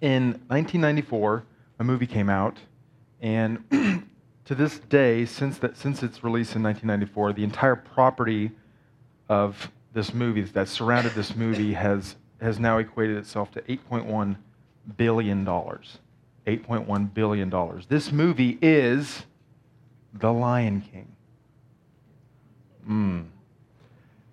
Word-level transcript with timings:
In 0.00 0.32
1994, 0.48 1.44
a 1.78 1.84
movie 1.84 2.06
came 2.06 2.28
out, 2.28 2.58
and 3.20 3.64
to 4.44 4.54
this 4.54 4.78
day, 4.78 5.24
since, 5.24 5.58
that, 5.58 5.76
since 5.76 6.02
its 6.02 6.22
release 6.22 6.54
in 6.54 6.62
1994, 6.62 7.32
the 7.32 7.44
entire 7.44 7.76
property 7.76 8.50
of 9.28 9.70
this 9.92 10.12
movie 10.12 10.42
that 10.42 10.68
surrounded 10.68 11.12
this 11.14 11.34
movie 11.34 11.72
has, 11.72 12.16
has 12.40 12.58
now 12.58 12.78
equated 12.78 13.16
itself 13.16 13.50
to 13.52 13.62
$8.1 13.62 14.36
billion. 14.96 15.46
$8.1 15.46 17.14
billion. 17.14 17.82
This 17.88 18.12
movie 18.12 18.58
is 18.60 19.24
The 20.14 20.32
Lion 20.32 20.82
King. 20.82 21.16
Mm. 22.88 23.26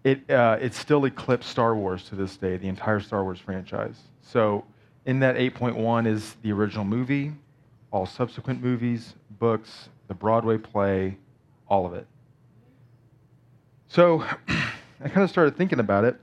It, 0.03 0.29
uh, 0.29 0.57
it 0.59 0.73
still 0.73 1.05
eclipsed 1.05 1.49
Star 1.49 1.75
Wars 1.75 2.03
to 2.09 2.15
this 2.15 2.35
day, 2.35 2.57
the 2.57 2.67
entire 2.67 2.99
Star 2.99 3.23
Wars 3.23 3.39
franchise. 3.39 3.95
So, 4.21 4.65
in 5.05 5.19
that 5.19 5.35
8.1 5.35 6.07
is 6.07 6.35
the 6.41 6.51
original 6.51 6.85
movie, 6.85 7.33
all 7.91 8.05
subsequent 8.05 8.61
movies, 8.61 9.15
books, 9.39 9.89
the 10.07 10.13
Broadway 10.13 10.57
play, 10.57 11.17
all 11.67 11.85
of 11.85 11.93
it. 11.93 12.07
So, 13.87 14.23
I 14.47 15.09
kind 15.09 15.23
of 15.23 15.29
started 15.29 15.57
thinking 15.57 15.79
about 15.79 16.05
it, 16.05 16.15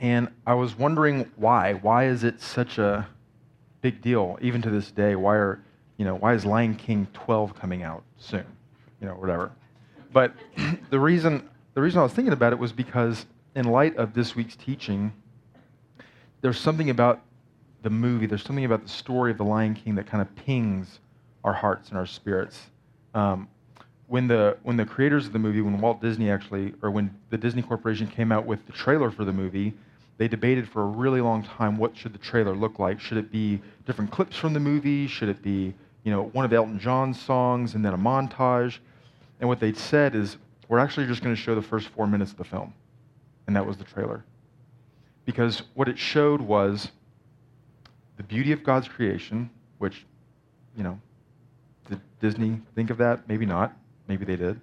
and 0.00 0.28
I 0.46 0.54
was 0.54 0.76
wondering 0.76 1.30
why. 1.36 1.74
Why 1.74 2.06
is 2.06 2.24
it 2.24 2.40
such 2.40 2.78
a 2.78 3.06
big 3.82 4.00
deal, 4.00 4.38
even 4.40 4.62
to 4.62 4.70
this 4.70 4.90
day? 4.90 5.14
Why 5.16 5.36
are, 5.36 5.62
you 5.98 6.04
know, 6.04 6.16
why 6.16 6.34
is 6.34 6.46
Lion 6.46 6.74
King 6.74 7.06
12 7.12 7.54
coming 7.54 7.82
out 7.82 8.02
soon? 8.16 8.46
You 9.00 9.08
know, 9.08 9.14
whatever. 9.14 9.52
But 10.12 10.34
the 10.90 10.98
reason 10.98 11.48
the 11.74 11.82
reason 11.82 11.98
I 11.98 12.04
was 12.04 12.12
thinking 12.12 12.32
about 12.32 12.52
it 12.52 12.58
was 12.58 12.72
because, 12.72 13.26
in 13.56 13.66
light 13.66 13.96
of 13.96 14.14
this 14.14 14.36
week's 14.36 14.54
teaching, 14.54 15.12
there's 16.40 16.58
something 16.58 16.88
about 16.88 17.20
the 17.84 17.90
movie, 17.90 18.26
there's 18.26 18.42
something 18.42 18.64
about 18.64 18.82
the 18.82 18.88
story 18.88 19.30
of 19.30 19.36
the 19.36 19.44
Lion 19.44 19.74
King 19.74 19.94
that 19.96 20.06
kind 20.06 20.22
of 20.22 20.34
pings 20.34 20.98
our 21.44 21.52
hearts 21.52 21.90
and 21.90 21.98
our 21.98 22.06
spirits. 22.06 22.58
Um, 23.14 23.46
when 24.06 24.26
the 24.26 24.56
when 24.62 24.76
the 24.76 24.86
creators 24.86 25.26
of 25.26 25.34
the 25.34 25.38
movie, 25.38 25.60
when 25.60 25.78
Walt 25.80 26.00
Disney 26.00 26.30
actually, 26.30 26.74
or 26.82 26.90
when 26.90 27.14
the 27.28 27.36
Disney 27.38 27.60
Corporation 27.60 28.06
came 28.06 28.32
out 28.32 28.46
with 28.46 28.66
the 28.66 28.72
trailer 28.72 29.10
for 29.10 29.24
the 29.24 29.32
movie, 29.32 29.74
they 30.16 30.28
debated 30.28 30.66
for 30.66 30.82
a 30.82 30.86
really 30.86 31.20
long 31.20 31.42
time 31.42 31.76
what 31.76 31.94
should 31.96 32.14
the 32.14 32.18
trailer 32.18 32.56
look 32.56 32.78
like. 32.78 33.00
Should 33.00 33.18
it 33.18 33.30
be 33.30 33.60
different 33.86 34.10
clips 34.10 34.36
from 34.36 34.54
the 34.54 34.60
movie? 34.60 35.06
Should 35.06 35.28
it 35.28 35.42
be 35.42 35.74
you 36.04 36.10
know 36.10 36.24
one 36.32 36.46
of 36.46 36.52
Elton 36.52 36.78
John's 36.78 37.20
songs 37.20 37.74
and 37.74 37.84
then 37.84 37.92
a 37.92 37.98
montage? 37.98 38.78
And 39.40 39.48
what 39.48 39.60
they 39.60 39.74
said 39.74 40.14
is 40.14 40.38
we're 40.68 40.78
actually 40.78 41.06
just 41.06 41.22
going 41.22 41.36
to 41.36 41.40
show 41.40 41.54
the 41.54 41.62
first 41.62 41.88
four 41.88 42.06
minutes 42.06 42.30
of 42.30 42.38
the 42.38 42.44
film. 42.44 42.72
And 43.46 43.54
that 43.54 43.66
was 43.66 43.76
the 43.76 43.84
trailer. 43.84 44.24
Because 45.26 45.64
what 45.74 45.88
it 45.88 45.98
showed 45.98 46.40
was 46.40 46.90
the 48.16 48.22
beauty 48.22 48.52
of 48.52 48.62
God's 48.62 48.88
creation, 48.88 49.50
which, 49.78 50.04
you 50.76 50.82
know, 50.82 51.00
did 51.88 52.00
Disney 52.20 52.60
think 52.74 52.90
of 52.90 52.98
that? 52.98 53.28
Maybe 53.28 53.46
not. 53.46 53.76
Maybe 54.08 54.24
they 54.24 54.36
did. 54.36 54.60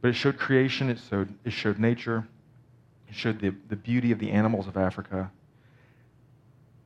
But 0.00 0.08
it 0.08 0.14
showed 0.14 0.38
creation, 0.38 0.90
it 0.90 0.98
showed, 1.08 1.34
it 1.44 1.52
showed 1.52 1.78
nature, 1.78 2.26
it 3.08 3.14
showed 3.14 3.40
the, 3.40 3.54
the 3.68 3.76
beauty 3.76 4.12
of 4.12 4.18
the 4.18 4.30
animals 4.30 4.66
of 4.66 4.76
Africa. 4.76 5.30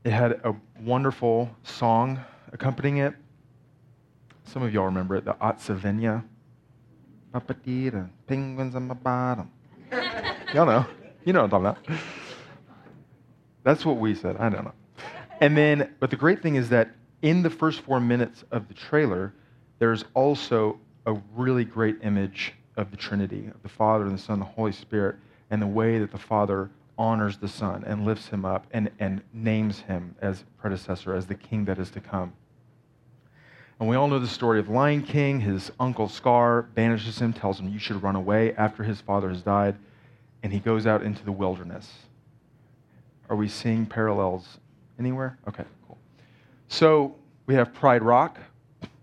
It 0.04 0.10
had 0.10 0.32
a 0.44 0.54
wonderful 0.80 1.50
song 1.62 2.20
accompanying 2.52 2.98
it. 2.98 3.14
Some 4.44 4.62
of 4.62 4.72
y'all 4.72 4.86
remember 4.86 5.16
it, 5.16 5.24
the 5.24 5.34
Atsavenya 5.34 6.24
Papatita, 7.32 8.08
penguins 8.26 8.74
on 8.74 8.88
my 8.88 8.94
bottom. 8.94 9.50
Y'all 10.54 10.66
know. 10.66 10.86
You 11.24 11.32
know 11.32 11.44
what 11.44 11.54
I'm 11.54 11.62
talking 11.64 11.92
about. 11.92 12.00
That's 13.62 13.86
what 13.86 13.96
we 13.96 14.14
said. 14.14 14.36
I 14.36 14.48
don't 14.50 14.64
know. 14.64 14.72
And 15.42 15.56
then, 15.56 15.92
but 15.98 16.10
the 16.10 16.16
great 16.16 16.40
thing 16.40 16.54
is 16.54 16.68
that 16.68 16.92
in 17.20 17.42
the 17.42 17.50
first 17.50 17.80
four 17.80 17.98
minutes 17.98 18.44
of 18.52 18.68
the 18.68 18.74
trailer, 18.74 19.34
there's 19.80 20.04
also 20.14 20.78
a 21.04 21.14
really 21.34 21.64
great 21.64 21.96
image 22.02 22.52
of 22.76 22.92
the 22.92 22.96
Trinity, 22.96 23.48
of 23.48 23.60
the 23.64 23.68
Father 23.68 24.04
and 24.04 24.16
the 24.16 24.22
Son 24.22 24.34
and 24.34 24.42
the 24.42 24.46
Holy 24.46 24.70
Spirit, 24.70 25.16
and 25.50 25.60
the 25.60 25.66
way 25.66 25.98
that 25.98 26.12
the 26.12 26.18
Father 26.18 26.70
honors 26.96 27.38
the 27.38 27.48
Son 27.48 27.82
and 27.84 28.04
lifts 28.04 28.28
him 28.28 28.44
up 28.44 28.68
and, 28.70 28.88
and 29.00 29.20
names 29.32 29.80
him 29.80 30.14
as 30.22 30.44
predecessor, 30.58 31.12
as 31.12 31.26
the 31.26 31.34
king 31.34 31.64
that 31.64 31.80
is 31.80 31.90
to 31.90 32.00
come. 32.00 32.32
And 33.80 33.88
we 33.88 33.96
all 33.96 34.06
know 34.06 34.20
the 34.20 34.28
story 34.28 34.60
of 34.60 34.68
Lion 34.68 35.02
King. 35.02 35.40
His 35.40 35.72
uncle 35.80 36.08
Scar 36.08 36.62
banishes 36.62 37.18
him, 37.18 37.32
tells 37.32 37.58
him, 37.58 37.68
You 37.68 37.80
should 37.80 38.00
run 38.00 38.14
away 38.14 38.54
after 38.54 38.84
his 38.84 39.00
father 39.00 39.28
has 39.28 39.42
died. 39.42 39.74
And 40.44 40.52
he 40.52 40.60
goes 40.60 40.86
out 40.86 41.02
into 41.02 41.24
the 41.24 41.32
wilderness. 41.32 41.92
Are 43.28 43.34
we 43.34 43.48
seeing 43.48 43.86
parallels 43.86 44.58
anywhere? 45.02 45.38
Okay, 45.48 45.64
cool. 45.86 45.98
So 46.68 47.14
we 47.46 47.54
have 47.54 47.72
Pride 47.72 48.02
Rock, 48.02 48.38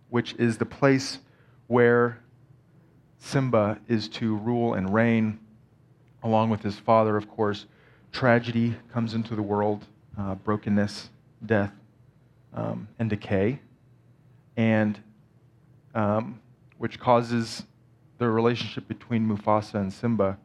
which 0.09 0.33
is 0.33 0.57
the 0.57 0.65
place 0.65 1.19
where 1.67 2.19
Simba 3.19 3.79
is 3.87 4.07
to 4.09 4.35
rule 4.37 4.73
and 4.73 4.93
reign, 4.93 5.39
along 6.23 6.49
with 6.49 6.61
his 6.61 6.77
father, 6.77 7.17
of 7.17 7.29
course. 7.29 7.65
Tragedy 8.11 8.75
comes 8.91 9.13
into 9.13 9.35
the 9.35 9.41
world 9.41 9.85
uh, 10.17 10.35
brokenness, 10.35 11.09
death, 11.45 11.71
um, 12.53 12.87
and 12.97 13.09
decay 13.09 13.59
and 14.59 15.01
um, 15.95 16.37
which 16.79 16.99
causes 16.99 17.63
the 18.17 18.27
relationship 18.27 18.85
between 18.89 19.25
Mufasa 19.25 19.75
and 19.75 19.91
Simba 19.91 20.37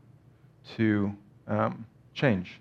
to 0.76 1.12
um, 1.48 1.84
change. 2.14 2.60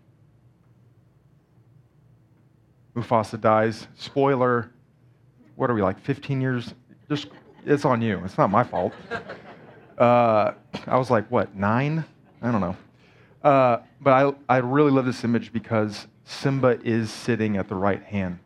Mufasa 2.96 3.40
dies. 3.40 3.88
Spoiler. 3.96 4.72
What 5.56 5.70
are 5.70 5.74
we 5.74 5.82
like? 5.82 6.00
15 6.00 6.42
years? 6.42 6.74
Just 7.10 7.28
it's 7.66 7.86
on 7.86 8.02
you. 8.02 8.22
It's 8.26 8.38
not 8.38 8.50
my 8.50 8.64
fault. 8.64 8.94
Uh, 9.98 10.54
I 10.88 10.98
was 10.98 11.10
like, 11.10 11.30
what, 11.30 11.56
nine? 11.56 12.04
I 12.42 12.52
don't 12.52 12.62
know. 12.62 12.76
Uh, 13.44 13.78
but 14.02 14.12
I, 14.50 14.56
I 14.56 14.58
really 14.58 14.92
love 14.92 15.06
this 15.06 15.24
image 15.24 15.54
because 15.54 16.08
Simba 16.26 16.80
is 16.84 17.12
sitting 17.12 17.58
at 17.58 17.68
the 17.68 17.76
right 17.76 18.02
hand 18.04 18.40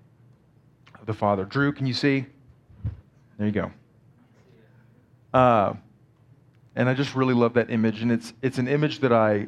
of 0.99 1.05
the 1.05 1.13
father. 1.13 1.45
Drew, 1.45 1.71
can 1.71 1.85
you 1.85 1.93
see? 1.93 2.25
There 3.37 3.47
you 3.47 3.53
go. 3.53 3.71
Uh, 5.33 5.73
and 6.75 6.89
I 6.89 6.93
just 6.93 7.15
really 7.15 7.33
love 7.33 7.53
that 7.53 7.69
image. 7.69 8.01
And 8.01 8.11
it's, 8.11 8.33
it's 8.41 8.57
an 8.57 8.67
image 8.67 8.99
that 8.99 9.13
I 9.13 9.47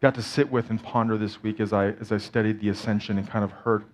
got 0.00 0.14
to 0.14 0.22
sit 0.22 0.50
with 0.50 0.70
and 0.70 0.82
ponder 0.82 1.18
this 1.18 1.42
week 1.42 1.60
as 1.60 1.72
I, 1.72 1.88
as 2.00 2.10
I 2.10 2.18
studied 2.18 2.60
the 2.60 2.70
ascension 2.70 3.18
and 3.18 3.28
kind 3.28 3.44
of 3.44 3.50
heard 3.50 3.84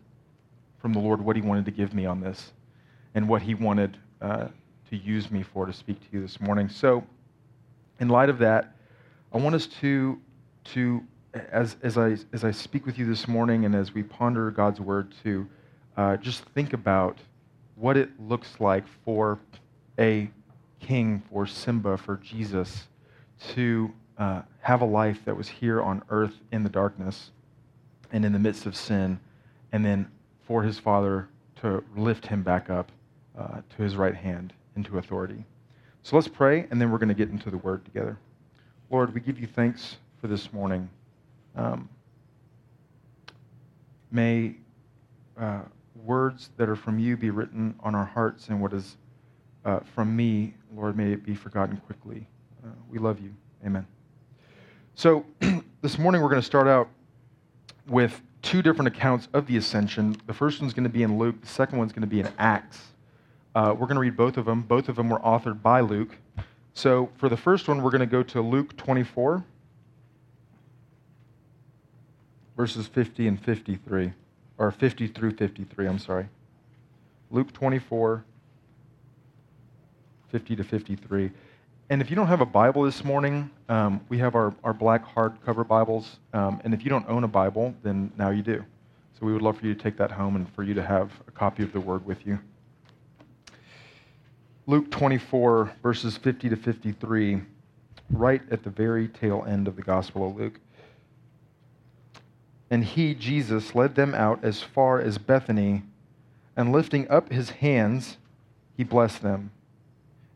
from 0.79 0.93
the 0.93 1.01
Lord 1.01 1.21
what 1.21 1.37
He 1.37 1.43
wanted 1.43 1.65
to 1.65 1.71
give 1.73 1.93
me 1.95 2.07
on 2.07 2.21
this 2.21 2.53
and 3.15 3.29
what 3.29 3.43
He 3.43 3.55
wanted 3.55 3.97
uh, 4.21 4.49
to 4.91 4.97
use 4.97 5.31
me 5.31 5.43
for 5.43 5.67
to 5.67 5.73
speak 5.73 6.01
to 6.01 6.07
you 6.13 6.23
this 6.23 6.41
morning. 6.41 6.69
So, 6.69 7.05
in 7.99 8.09
light 8.09 8.29
of 8.29 8.39
that, 8.39 8.77
I 9.33 9.39
want 9.39 9.55
us 9.55 9.67
to, 9.81 10.21
to 10.65 11.03
as, 11.51 11.77
as, 11.83 11.99
I, 11.99 12.17
as 12.33 12.45
I 12.45 12.51
speak 12.51 12.87
with 12.87 12.99
you 12.99 13.07
this 13.07 13.27
morning 13.27 13.65
and 13.65 13.75
as 13.75 13.93
we 13.93 14.03
ponder 14.03 14.51
God's 14.51 14.81
word, 14.81 15.13
to 15.25 15.47
uh, 15.97 16.17
just 16.19 16.45
think 16.55 16.73
about 16.73 17.19
what 17.75 17.97
it 17.97 18.11
looks 18.21 18.61
like 18.61 18.85
for 19.05 19.39
a 19.99 20.31
king, 20.79 21.23
for 21.31 21.47
Simba, 21.47 21.97
for 21.97 22.17
Jesus 22.19 22.87
to 23.55 23.93
uh, 24.19 24.43
have 24.61 24.81
a 24.81 24.87
life 24.87 25.25
that 25.25 25.37
was 25.37 25.49
here 25.49 25.81
on 25.83 26.03
earth 26.11 26.35
in 26.53 26.63
the 26.63 26.69
darkness 26.69 27.31
and 28.13 28.25
in 28.25 28.33
the 28.33 28.39
midst 28.39 28.67
of 28.67 28.77
sin, 28.77 29.19
and 29.73 29.85
then 29.85 30.11
for 30.47 30.63
his 30.63 30.79
father 30.79 31.29
to 31.57 31.83
lift 31.97 32.27
him 32.27 32.43
back 32.43 32.71
up 32.71 32.91
uh, 33.39 33.61
to 33.77 33.83
his 33.83 33.97
right 33.97 34.15
hand 34.15 34.53
into 34.77 34.99
authority. 34.99 35.45
So 36.03 36.17
let's 36.17 36.29
pray, 36.29 36.67
and 36.71 36.81
then 36.81 36.91
we're 36.91 36.99
going 36.99 37.09
to 37.09 37.15
get 37.15 37.31
into 37.31 37.51
the 37.51 37.59
word 37.59 37.85
together. 37.85 38.19
Lord, 38.91 39.13
we 39.13 39.21
give 39.21 39.41
you 39.41 39.47
thanks 39.47 39.97
for 40.21 40.29
this 40.29 40.53
morning. 40.53 40.89
Um, 41.57 41.89
may 44.11 44.55
uh, 45.39 45.63
words 46.05 46.51
that 46.57 46.69
are 46.69 46.77
from 46.77 46.99
you 46.99 47.17
be 47.17 47.31
written 47.31 47.75
on 47.81 47.95
our 47.95 48.05
hearts, 48.05 48.49
and 48.49 48.61
what 48.61 48.73
is 48.73 48.97
uh, 49.65 49.81
from 49.95 50.15
me, 50.15 50.55
Lord, 50.75 50.97
may 50.97 51.13
it 51.13 51.25
be 51.25 51.35
forgotten 51.35 51.77
quickly. 51.79 52.27
Uh, 52.65 52.71
we 52.89 52.99
love 52.99 53.21
you. 53.21 53.35
Amen. 53.65 53.87
So, 54.99 55.27
this 55.83 55.99
morning 55.99 56.23
we're 56.23 56.31
going 56.31 56.41
to 56.41 56.47
start 56.47 56.67
out 56.67 56.89
with 57.87 58.23
two 58.41 58.63
different 58.63 58.89
accounts 58.89 59.29
of 59.35 59.47
the 59.47 59.59
ascension. 59.59 60.17
The 60.27 60.33
first 60.33 60.59
one's 60.59 60.73
going 60.73 60.85
to 60.85 60.91
be 60.91 61.03
in 61.03 61.19
Luke, 61.19 61.39
the 61.43 61.47
second 61.47 61.77
one's 61.77 61.93
going 61.93 62.01
to 62.01 62.07
be 62.07 62.21
in 62.21 62.33
Acts. 62.39 62.81
Uh, 63.55 63.75
we're 63.79 63.89
going 63.89 63.97
to 63.97 64.01
read 64.01 64.17
both 64.17 64.39
of 64.39 64.47
them. 64.47 64.63
Both 64.63 64.89
of 64.89 64.97
them 64.97 65.11
were 65.11 65.19
authored 65.19 65.61
by 65.61 65.81
Luke. 65.81 66.17
So, 66.73 67.11
for 67.19 67.29
the 67.29 67.37
first 67.37 67.69
one, 67.69 67.83
we're 67.83 67.91
going 67.91 68.01
to 68.01 68.07
go 68.07 68.23
to 68.23 68.41
Luke 68.41 68.75
24, 68.79 69.45
verses 72.57 72.87
50 72.87 73.29
and 73.29 73.45
53 73.45 74.15
or 74.57 74.71
50 74.71 75.09
through 75.09 75.33
53, 75.33 75.87
I'm 75.89 75.99
sorry. 75.99 76.27
Luke 77.31 77.53
24, 77.53 78.25
50 80.33 80.57
to 80.57 80.65
53. 80.65 81.31
And 81.89 82.03
if 82.03 82.11
you 82.11 82.17
don't 82.17 82.27
have 82.27 82.41
a 82.41 82.47
Bible 82.47 82.83
this 82.83 83.05
morning, 83.05 83.49
um, 83.69 84.01
we 84.09 84.19
have 84.19 84.35
our, 84.35 84.53
our 84.65 84.73
black 84.73 85.07
hardcover 85.07 85.67
Bibles. 85.67 86.19
Um, 86.33 86.61
and 86.65 86.75
if 86.75 86.83
you 86.83 86.91
don't 86.91 87.09
own 87.09 87.23
a 87.23 87.29
Bible, 87.29 87.75
then 87.85 88.11
now 88.19 88.31
you 88.31 88.43
do. 88.43 88.65
So 89.15 89.25
we 89.25 89.33
would 89.33 89.41
love 89.41 89.59
for 89.59 89.67
you 89.67 89.75
to 89.75 89.81
take 89.81 89.97
that 89.99 90.11
home 90.11 90.35
and 90.35 90.53
for 90.53 90.65
you 90.65 90.75
to 90.75 90.83
have 90.83 91.13
a 91.29 91.31
copy 91.31 91.63
of 91.63 91.73
the 91.73 91.79
word 91.79 92.05
with 92.05 92.27
you. 92.27 92.41
Luke 94.67 94.91
24, 94.91 95.75
verses 95.81 96.17
50 96.17 96.49
to 96.49 96.57
53, 96.57 97.43
right 98.11 98.43
at 98.51 98.65
the 98.65 98.71
very 98.71 99.07
tail 99.07 99.45
end 99.47 99.69
of 99.69 99.77
the 99.77 99.83
Gospel 99.83 100.29
of 100.29 100.37
Luke. 100.37 100.59
And 102.69 102.85
he, 102.85 103.15
Jesus, 103.15 103.77
led 103.77 103.95
them 103.95 104.13
out 104.13 104.45
as 104.45 104.61
far 104.61 105.01
as 105.01 105.19
Bethany, 105.19 105.85
and 106.57 106.73
lifting 106.73 107.09
up 107.09 107.31
his 107.31 107.51
hands, 107.51 108.17
he 108.77 108.83
blessed 108.83 109.23
them. 109.23 109.53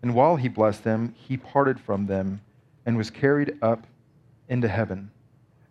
And 0.02 0.14
while 0.14 0.36
he 0.36 0.48
blessed 0.48 0.84
them, 0.84 1.14
he 1.16 1.36
parted 1.36 1.78
from 1.78 2.06
them 2.06 2.40
and 2.86 2.96
was 2.96 3.10
carried 3.10 3.58
up 3.62 3.86
into 4.48 4.68
heaven. 4.68 5.10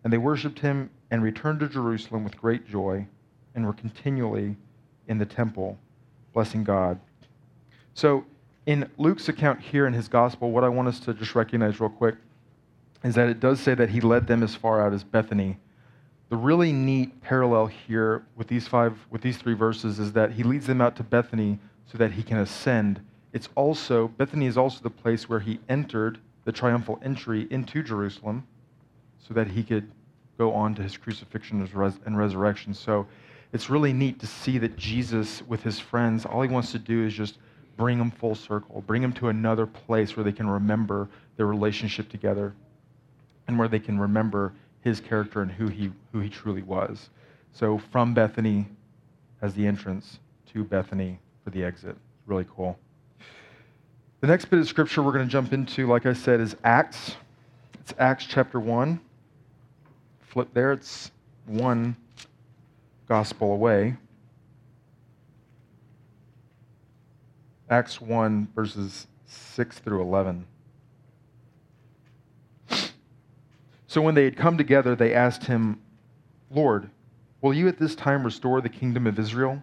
And 0.04 0.12
they 0.12 0.18
worshipped 0.18 0.60
him 0.60 0.90
and 1.10 1.22
returned 1.22 1.60
to 1.60 1.68
Jerusalem 1.68 2.24
with 2.24 2.36
great 2.36 2.68
joy 2.68 3.06
and 3.54 3.66
were 3.66 3.72
continually 3.72 4.56
in 5.08 5.18
the 5.18 5.26
temple, 5.26 5.78
blessing 6.32 6.64
God. 6.64 7.00
So, 7.94 8.24
in 8.66 8.88
Luke's 8.98 9.28
account 9.28 9.60
here 9.60 9.86
in 9.86 9.92
his 9.92 10.06
gospel, 10.06 10.52
what 10.52 10.62
I 10.62 10.68
want 10.68 10.88
us 10.88 11.00
to 11.00 11.14
just 11.14 11.34
recognize 11.34 11.80
real 11.80 11.90
quick 11.90 12.14
is 13.02 13.14
that 13.14 13.28
it 13.28 13.40
does 13.40 13.58
say 13.58 13.74
that 13.74 13.90
he 13.90 14.00
led 14.00 14.26
them 14.26 14.42
as 14.42 14.54
far 14.54 14.80
out 14.80 14.92
as 14.92 15.02
Bethany. 15.02 15.56
The 16.28 16.36
really 16.36 16.72
neat 16.72 17.20
parallel 17.22 17.66
here 17.66 18.24
with 18.36 18.46
these 18.46 18.68
five, 18.68 18.96
with 19.10 19.22
these 19.22 19.38
three 19.38 19.54
verses, 19.54 19.98
is 19.98 20.12
that 20.12 20.32
he 20.32 20.44
leads 20.44 20.66
them 20.66 20.80
out 20.80 20.94
to 20.96 21.02
Bethany 21.02 21.58
so 21.90 21.98
that 21.98 22.12
he 22.12 22.22
can 22.22 22.36
ascend. 22.38 23.00
It's 23.32 23.48
also 23.54 24.08
Bethany 24.08 24.46
is 24.46 24.56
also 24.56 24.80
the 24.82 24.90
place 24.90 25.28
where 25.28 25.40
he 25.40 25.60
entered 25.68 26.18
the 26.44 26.52
triumphal 26.52 26.98
entry 27.02 27.46
into 27.50 27.82
Jerusalem, 27.82 28.46
so 29.18 29.34
that 29.34 29.48
he 29.48 29.62
could 29.62 29.90
go 30.38 30.52
on 30.52 30.74
to 30.74 30.82
his 30.82 30.96
crucifixion 30.96 31.68
and 32.06 32.18
resurrection. 32.18 32.74
So 32.74 33.06
it's 33.52 33.68
really 33.68 33.92
neat 33.92 34.18
to 34.20 34.26
see 34.26 34.58
that 34.58 34.76
Jesus, 34.76 35.42
with 35.42 35.62
his 35.62 35.78
friends, 35.78 36.24
all 36.24 36.42
he 36.42 36.48
wants 36.48 36.72
to 36.72 36.78
do 36.78 37.04
is 37.04 37.12
just 37.12 37.38
bring 37.76 37.98
them 37.98 38.10
full 38.10 38.34
circle, 38.34 38.82
bring 38.86 39.02
them 39.02 39.12
to 39.14 39.28
another 39.28 39.66
place 39.66 40.16
where 40.16 40.24
they 40.24 40.32
can 40.32 40.48
remember 40.48 41.08
their 41.36 41.46
relationship 41.46 42.08
together 42.08 42.54
and 43.46 43.58
where 43.58 43.68
they 43.68 43.78
can 43.78 43.98
remember 43.98 44.52
his 44.80 45.00
character 45.00 45.42
and 45.42 45.50
who 45.50 45.68
he, 45.68 45.90
who 46.12 46.20
he 46.20 46.28
truly 46.28 46.62
was. 46.62 47.10
So 47.52 47.78
from 47.78 48.14
Bethany 48.14 48.66
as 49.42 49.54
the 49.54 49.66
entrance 49.66 50.18
to 50.52 50.64
Bethany 50.64 51.18
for 51.44 51.50
the 51.50 51.64
exit. 51.64 51.96
Really 52.26 52.46
cool. 52.54 52.78
The 54.20 54.26
next 54.26 54.46
bit 54.46 54.58
of 54.58 54.68
scripture 54.68 55.02
we're 55.02 55.12
going 55.12 55.26
to 55.26 55.32
jump 55.32 55.52
into, 55.52 55.86
like 55.86 56.06
I 56.06 56.12
said, 56.12 56.40
is 56.40 56.56
Acts. 56.64 57.16
It's 57.80 57.94
Acts 57.98 58.26
chapter 58.26 58.60
1 58.60 59.00
flip 60.30 60.48
there, 60.54 60.72
it's 60.72 61.10
one 61.46 61.96
gospel 63.08 63.52
away. 63.52 63.96
Acts 67.68 68.00
1, 68.00 68.48
verses 68.54 69.08
6 69.26 69.78
through 69.80 70.02
11. 70.02 70.46
So 73.88 74.00
when 74.00 74.14
they 74.14 74.24
had 74.24 74.36
come 74.36 74.56
together, 74.56 74.94
they 74.94 75.12
asked 75.12 75.44
him, 75.44 75.80
Lord, 76.48 76.90
will 77.40 77.52
you 77.52 77.66
at 77.66 77.78
this 77.78 77.96
time 77.96 78.22
restore 78.24 78.60
the 78.60 78.68
kingdom 78.68 79.08
of 79.08 79.18
Israel? 79.18 79.62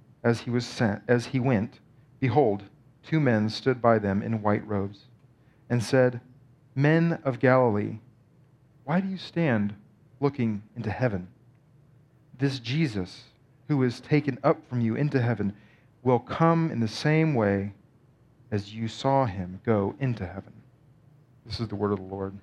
as 0.23 0.41
he 0.41 0.49
was 0.49 0.65
sent, 0.65 1.01
as 1.07 1.27
he 1.27 1.39
went, 1.39 1.79
behold, 2.19 2.63
two 3.03 3.19
men 3.19 3.49
stood 3.49 3.81
by 3.81 3.97
them 3.99 4.21
in 4.21 4.41
white 4.41 4.65
robes, 4.67 5.05
and 5.69 5.83
said, 5.83 6.21
Men 6.75 7.19
of 7.23 7.39
Galilee, 7.39 7.99
why 8.83 9.01
do 9.01 9.07
you 9.07 9.17
stand 9.17 9.73
looking 10.19 10.63
into 10.75 10.89
heaven? 10.89 11.27
This 12.37 12.59
Jesus, 12.59 13.23
who 13.67 13.81
is 13.83 13.99
taken 13.99 14.37
up 14.43 14.57
from 14.69 14.81
you 14.81 14.95
into 14.95 15.21
heaven, 15.21 15.53
will 16.03 16.19
come 16.19 16.71
in 16.71 16.79
the 16.79 16.87
same 16.87 17.35
way 17.35 17.73
as 18.51 18.73
you 18.73 18.87
saw 18.87 19.25
him 19.25 19.61
go 19.65 19.95
into 19.99 20.25
heaven. 20.25 20.53
This 21.45 21.59
is 21.59 21.67
the 21.67 21.75
word 21.75 21.91
of 21.91 21.97
the 21.97 22.05
Lord. 22.05 22.33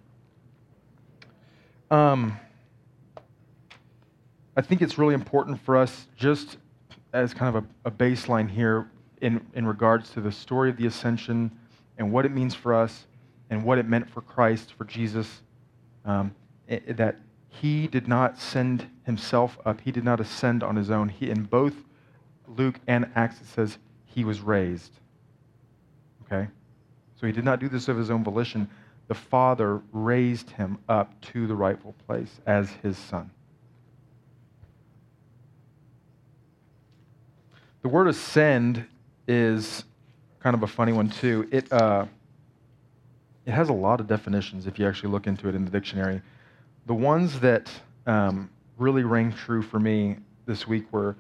Um, 1.91 2.39
I 4.57 4.61
think 4.61 4.83
it's 4.83 4.99
really 4.99 5.15
important 5.15 5.61
for 5.63 5.77
us, 5.77 6.07
just 6.17 6.57
as 7.13 7.35
kind 7.35 7.57
of 7.57 7.65
a, 7.65 7.89
a 7.89 7.91
baseline 7.91 8.49
here, 8.49 8.91
in, 9.21 9.45
in 9.55 9.67
regards 9.67 10.11
to 10.11 10.21
the 10.21 10.33
story 10.33 10.71
of 10.71 10.77
the 10.77 10.87
ascension 10.87 11.51
and 11.97 12.13
what 12.13 12.25
it 12.25 12.33
means 12.33 12.55
for 12.55 12.75
us 12.75 13.07
and 13.51 13.65
what 13.65 13.79
it 13.79 13.87
meant 13.87 14.09
for 14.09 14.21
Christ, 14.21 14.75
for 14.75 14.85
Jesus, 14.85 15.43
um, 16.05 16.35
it, 16.67 16.97
that 16.97 17.17
he 17.49 17.87
did 17.87 18.07
not 18.07 18.39
send 18.39 18.89
himself 19.05 19.59
up. 19.65 19.81
He 19.81 19.91
did 19.91 20.05
not 20.05 20.21
ascend 20.21 20.63
on 20.63 20.77
his 20.77 20.91
own. 20.91 21.09
He, 21.09 21.31
in 21.31 21.45
both 21.45 21.75
Luke 22.47 22.79
and 22.87 23.11
Acts, 23.15 23.41
it 23.41 23.47
says 23.47 23.79
he 24.05 24.25
was 24.25 24.41
raised. 24.41 24.93
Okay? 26.25 26.49
So 27.19 27.27
he 27.27 27.33
did 27.33 27.45
not 27.45 27.59
do 27.59 27.69
this 27.69 27.89
of 27.89 27.97
his 27.97 28.11
own 28.11 28.23
volition. 28.23 28.69
The 29.09 29.15
Father 29.15 29.81
raised 29.93 30.51
him 30.51 30.79
up 30.89 31.19
to 31.33 31.47
the 31.47 31.55
rightful 31.55 31.95
place 32.07 32.41
as 32.47 32.71
his 32.83 32.97
son. 32.97 33.31
The 37.83 37.89
word 37.89 38.09
ascend 38.09 38.85
is 39.27 39.85
kind 40.41 40.55
of 40.55 40.63
a 40.63 40.67
funny 40.67 40.93
one, 40.93 41.11
too. 41.11 41.49
It. 41.51 41.73
Uh, 41.73 42.07
it 43.49 43.53
has 43.53 43.71
a 43.71 43.73
lot 43.73 43.99
of 43.99 44.07
definitions 44.07 44.67
if 44.67 44.79
you 44.79 44.87
actually 44.87 45.09
look 45.09 45.27
into 45.27 45.49
it 45.49 45.55
in 45.55 45.65
the 45.65 45.71
dictionary. 45.71 46.21
The 46.85 46.93
ones 46.93 47.41
that 47.41 47.71
um, 48.07 48.51
really 48.77 49.05
rang 49.05 49.33
true 49.33 49.63
for 49.63 49.81
me 49.81 50.19
this 50.45 50.69
week 50.69 50.85
were 50.93 51.17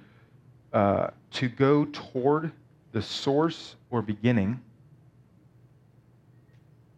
uh, 0.74 1.08
to 1.30 1.48
go 1.48 1.86
toward 1.86 2.52
the 2.92 3.00
source 3.00 3.76
or 3.90 4.02
beginning 4.02 4.60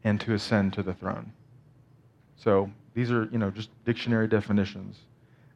and 0.02 0.21
to 0.23 0.35
ascend 0.35 0.73
to 0.73 0.83
the 0.83 0.95
throne. 0.95 1.33
So 2.35 2.69
these 2.95 3.12
are, 3.12 3.29
you 3.31 3.38
know, 3.38 3.52
just 3.52 3.71
dictionary 3.85 4.26
definitions. 4.26 4.97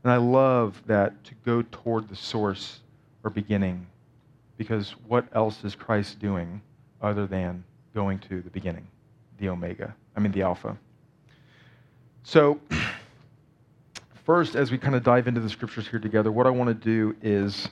And 0.04 0.12
I 0.12 0.18
love 0.18 0.80
that 0.86 1.24
to 1.24 1.34
go 1.44 1.62
toward 1.72 2.08
the 2.08 2.14
source 2.14 2.78
or 3.24 3.30
beginning 3.30 3.88
because 4.56 4.90
what 5.06 5.26
else 5.32 5.64
is 5.64 5.74
Christ 5.74 6.18
doing 6.18 6.62
other 7.00 7.26
than 7.26 7.64
going 7.94 8.18
to 8.20 8.40
the 8.40 8.50
beginning? 8.50 8.86
the 9.38 9.48
Omega, 9.48 9.94
I 10.16 10.20
mean, 10.20 10.32
the 10.32 10.42
Alpha. 10.42 10.76
So, 12.22 12.60
first, 14.24 14.54
as 14.54 14.70
we 14.70 14.78
kind 14.78 14.94
of 14.94 15.02
dive 15.02 15.28
into 15.28 15.40
the 15.40 15.50
scriptures 15.50 15.88
here 15.88 15.98
together, 15.98 16.30
what 16.30 16.46
I 16.46 16.50
want 16.50 16.68
to 16.68 16.74
do 16.74 17.16
is 17.22 17.68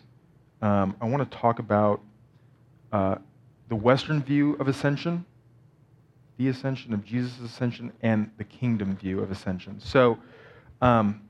um, 0.60 0.96
I 1.00 1.06
want 1.06 1.28
to 1.28 1.38
talk 1.38 1.58
about 1.58 2.00
uh, 2.92 3.16
the 3.68 3.76
Western 3.76 4.22
view 4.22 4.54
of 4.54 4.68
ascension, 4.68 5.24
the 6.36 6.48
ascension 6.48 6.92
of 6.92 7.04
Jesus' 7.04 7.38
ascension, 7.40 7.92
and 8.02 8.30
the 8.36 8.44
kingdom 8.44 8.96
view 8.96 9.20
of 9.20 9.30
ascension. 9.30 9.80
So, 9.80 10.18
um, 10.80 11.22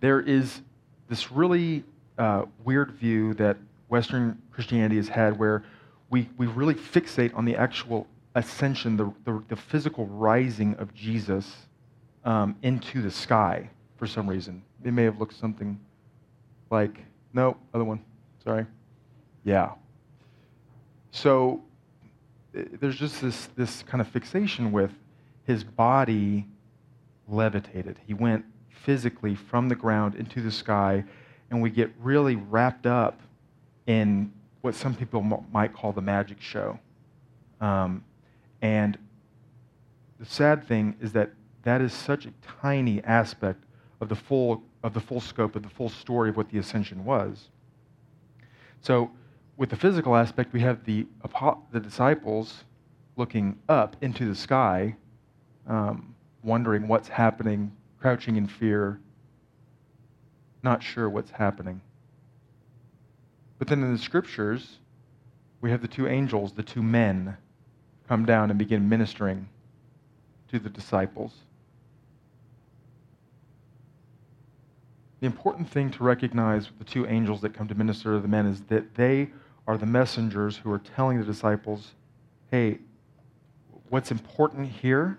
there 0.00 0.20
is 0.20 0.62
this 1.08 1.30
really 1.30 1.84
uh, 2.16 2.44
weird 2.64 2.92
view 2.92 3.34
that 3.34 3.58
Western 3.90 4.40
Christianity 4.52 4.96
has 4.96 5.08
had 5.08 5.38
where 5.38 5.64
we, 6.10 6.28
we 6.38 6.46
really 6.46 6.74
fixate 6.74 7.34
on 7.34 7.44
the 7.44 7.56
actual 7.56 8.06
ascension, 8.34 8.96
the, 8.96 9.12
the, 9.24 9.42
the 9.48 9.56
physical 9.56 10.06
rising 10.06 10.74
of 10.76 10.94
Jesus 10.94 11.66
um, 12.24 12.56
into 12.62 13.02
the 13.02 13.10
sky 13.10 13.68
for 13.96 14.06
some 14.06 14.28
reason. 14.28 14.62
It 14.84 14.92
may 14.92 15.02
have 15.02 15.18
looked 15.18 15.36
something 15.36 15.78
like, 16.70 17.04
no, 17.32 17.56
other 17.74 17.84
one, 17.84 18.00
sorry. 18.44 18.64
Yeah. 19.44 19.72
So 21.10 21.62
there's 22.52 22.96
just 22.96 23.20
this, 23.20 23.48
this 23.56 23.82
kind 23.82 24.00
of 24.00 24.08
fixation 24.08 24.70
with 24.70 24.92
his 25.44 25.64
body 25.64 26.46
levitated. 27.26 27.98
He 28.06 28.14
went 28.14 28.44
physically 28.68 29.34
from 29.34 29.68
the 29.68 29.74
ground 29.74 30.14
into 30.14 30.40
the 30.40 30.52
sky, 30.52 31.04
and 31.50 31.60
we 31.60 31.70
get 31.70 31.90
really 31.98 32.36
wrapped 32.36 32.86
up 32.86 33.20
in 33.86 34.32
what 34.60 34.74
some 34.74 34.94
people 34.94 35.22
might 35.52 35.72
call 35.72 35.92
the 35.92 36.02
magic 36.02 36.40
show. 36.40 36.78
Um, 37.60 38.04
and 38.62 38.98
the 40.18 40.26
sad 40.26 40.66
thing 40.66 40.96
is 41.00 41.12
that 41.12 41.30
that 41.62 41.80
is 41.80 41.92
such 41.92 42.26
a 42.26 42.32
tiny 42.60 43.02
aspect 43.04 43.64
of 44.00 44.08
the 44.08 44.16
full 44.16 44.62
of 44.82 44.94
the 44.94 45.00
full 45.00 45.20
scope 45.20 45.56
of 45.56 45.62
the 45.62 45.68
full 45.68 45.88
story 45.88 46.30
of 46.30 46.36
what 46.36 46.48
the 46.50 46.58
ascension 46.58 47.04
was. 47.04 47.50
So, 48.80 49.10
with 49.56 49.68
the 49.68 49.76
physical 49.76 50.16
aspect, 50.16 50.54
we 50.54 50.60
have 50.60 50.84
the, 50.84 51.06
the 51.70 51.80
disciples 51.80 52.64
looking 53.16 53.58
up 53.68 53.96
into 54.00 54.26
the 54.26 54.34
sky, 54.34 54.96
um, 55.66 56.14
wondering 56.42 56.88
what's 56.88 57.08
happening, 57.08 57.70
crouching 58.00 58.36
in 58.36 58.46
fear, 58.46 58.98
not 60.62 60.82
sure 60.82 61.10
what's 61.10 61.30
happening. 61.30 61.82
But 63.60 63.68
then 63.68 63.82
in 63.84 63.92
the 63.92 63.98
scriptures, 63.98 64.78
we 65.60 65.70
have 65.70 65.82
the 65.82 65.86
two 65.86 66.08
angels, 66.08 66.54
the 66.54 66.62
two 66.62 66.82
men, 66.82 67.36
come 68.08 68.24
down 68.24 68.48
and 68.48 68.58
begin 68.58 68.88
ministering 68.88 69.50
to 70.50 70.58
the 70.58 70.70
disciples. 70.70 71.34
The 75.20 75.26
important 75.26 75.68
thing 75.68 75.90
to 75.90 76.02
recognize 76.02 76.70
with 76.70 76.78
the 76.78 76.90
two 76.90 77.06
angels 77.06 77.42
that 77.42 77.52
come 77.52 77.68
to 77.68 77.74
minister 77.74 78.14
to 78.14 78.20
the 78.20 78.28
men 78.28 78.46
is 78.46 78.62
that 78.62 78.94
they 78.94 79.28
are 79.66 79.76
the 79.76 79.84
messengers 79.84 80.56
who 80.56 80.72
are 80.72 80.78
telling 80.78 81.18
the 81.18 81.26
disciples, 81.26 81.92
hey, 82.50 82.78
what's 83.90 84.10
important 84.10 84.68
here 84.68 85.18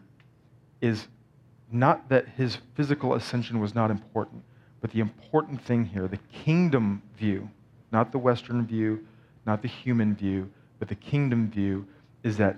is 0.81 1.07
not 1.71 2.09
that 2.09 2.27
his 2.29 2.57
physical 2.73 3.13
ascension 3.13 3.59
was 3.59 3.75
not 3.75 3.91
important, 3.91 4.43
but 4.81 4.89
the 4.89 4.99
important 4.99 5.61
thing 5.61 5.85
here, 5.85 6.07
the 6.07 6.17
kingdom 6.33 7.03
view, 7.15 7.47
not 7.91 8.11
the 8.11 8.17
Western 8.17 8.65
view, 8.65 9.05
not 9.45 9.61
the 9.61 9.67
human 9.67 10.15
view, 10.15 10.49
but 10.79 10.87
the 10.87 10.95
kingdom 10.95 11.49
view, 11.49 11.85
is 12.23 12.37
that 12.37 12.57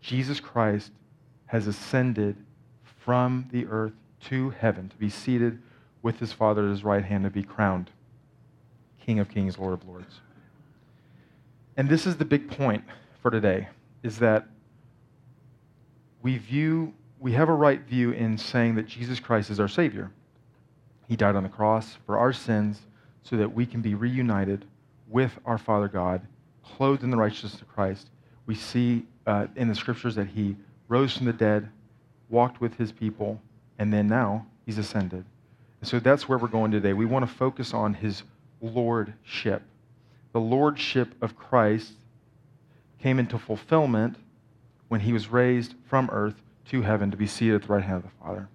Jesus 0.00 0.40
Christ 0.40 0.92
has 1.46 1.66
ascended 1.66 2.36
from 3.04 3.48
the 3.52 3.66
earth 3.66 3.92
to 4.20 4.50
heaven 4.50 4.88
to 4.88 4.96
be 4.96 5.08
seated 5.08 5.58
with 6.02 6.18
his 6.18 6.32
Father 6.32 6.64
at 6.66 6.70
his 6.70 6.84
right 6.84 7.04
hand 7.04 7.24
to 7.24 7.30
be 7.30 7.42
crowned 7.42 7.90
King 9.04 9.18
of 9.18 9.30
Kings, 9.30 9.58
Lord 9.58 9.72
of 9.72 9.88
Lords. 9.88 10.20
And 11.76 11.88
this 11.88 12.06
is 12.06 12.16
the 12.16 12.24
big 12.24 12.50
point 12.50 12.84
for 13.22 13.30
today 13.30 13.68
is 14.02 14.18
that 14.18 14.46
we 16.22 16.36
view 16.36 16.92
we 17.20 17.32
have 17.32 17.48
a 17.48 17.54
right 17.54 17.80
view 17.80 18.12
in 18.12 18.38
saying 18.38 18.76
that 18.76 18.86
Jesus 18.86 19.18
Christ 19.18 19.50
is 19.50 19.58
our 19.58 19.66
savior. 19.66 20.10
He 21.08 21.16
died 21.16 21.34
on 21.34 21.42
the 21.42 21.48
cross 21.48 21.96
for 22.06 22.18
our 22.18 22.32
sins 22.32 22.82
so 23.28 23.36
that 23.36 23.52
we 23.52 23.66
can 23.66 23.80
be 23.80 23.94
reunited 23.94 24.64
with 25.08 25.38
our 25.44 25.58
Father 25.58 25.88
God, 25.88 26.20
clothed 26.62 27.02
in 27.02 27.10
the 27.10 27.16
righteousness 27.16 27.60
of 27.60 27.68
Christ. 27.68 28.08
We 28.46 28.54
see 28.54 29.04
uh, 29.26 29.46
in 29.56 29.68
the 29.68 29.74
scriptures 29.74 30.14
that 30.14 30.28
he 30.28 30.56
rose 30.88 31.16
from 31.16 31.26
the 31.26 31.32
dead, 31.32 31.68
walked 32.30 32.60
with 32.60 32.74
his 32.76 32.92
people, 32.92 33.40
and 33.78 33.92
then 33.92 34.06
now 34.06 34.46
he's 34.64 34.78
ascended. 34.78 35.24
And 35.80 35.88
so 35.88 35.98
that's 35.98 36.28
where 36.28 36.38
we're 36.38 36.48
going 36.48 36.70
today. 36.70 36.92
We 36.92 37.06
want 37.06 37.28
to 37.28 37.32
focus 37.32 37.74
on 37.74 37.94
his 37.94 38.22
lordship. 38.60 39.62
The 40.32 40.40
lordship 40.40 41.14
of 41.22 41.36
Christ 41.36 41.92
came 43.00 43.18
into 43.18 43.38
fulfillment 43.38 44.16
when 44.88 45.00
he 45.00 45.12
was 45.12 45.28
raised 45.28 45.74
from 45.88 46.08
earth 46.10 46.34
to 46.70 46.82
heaven 46.82 47.10
to 47.10 47.16
be 47.16 47.26
seated 47.26 47.56
at 47.56 47.62
the 47.62 47.68
right 47.68 47.84
hand 47.84 47.98
of 47.98 48.02
the 48.04 48.24
Father. 48.24 48.48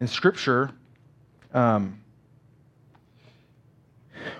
In 0.00 0.06
Scripture, 0.06 0.70
um, 1.52 2.00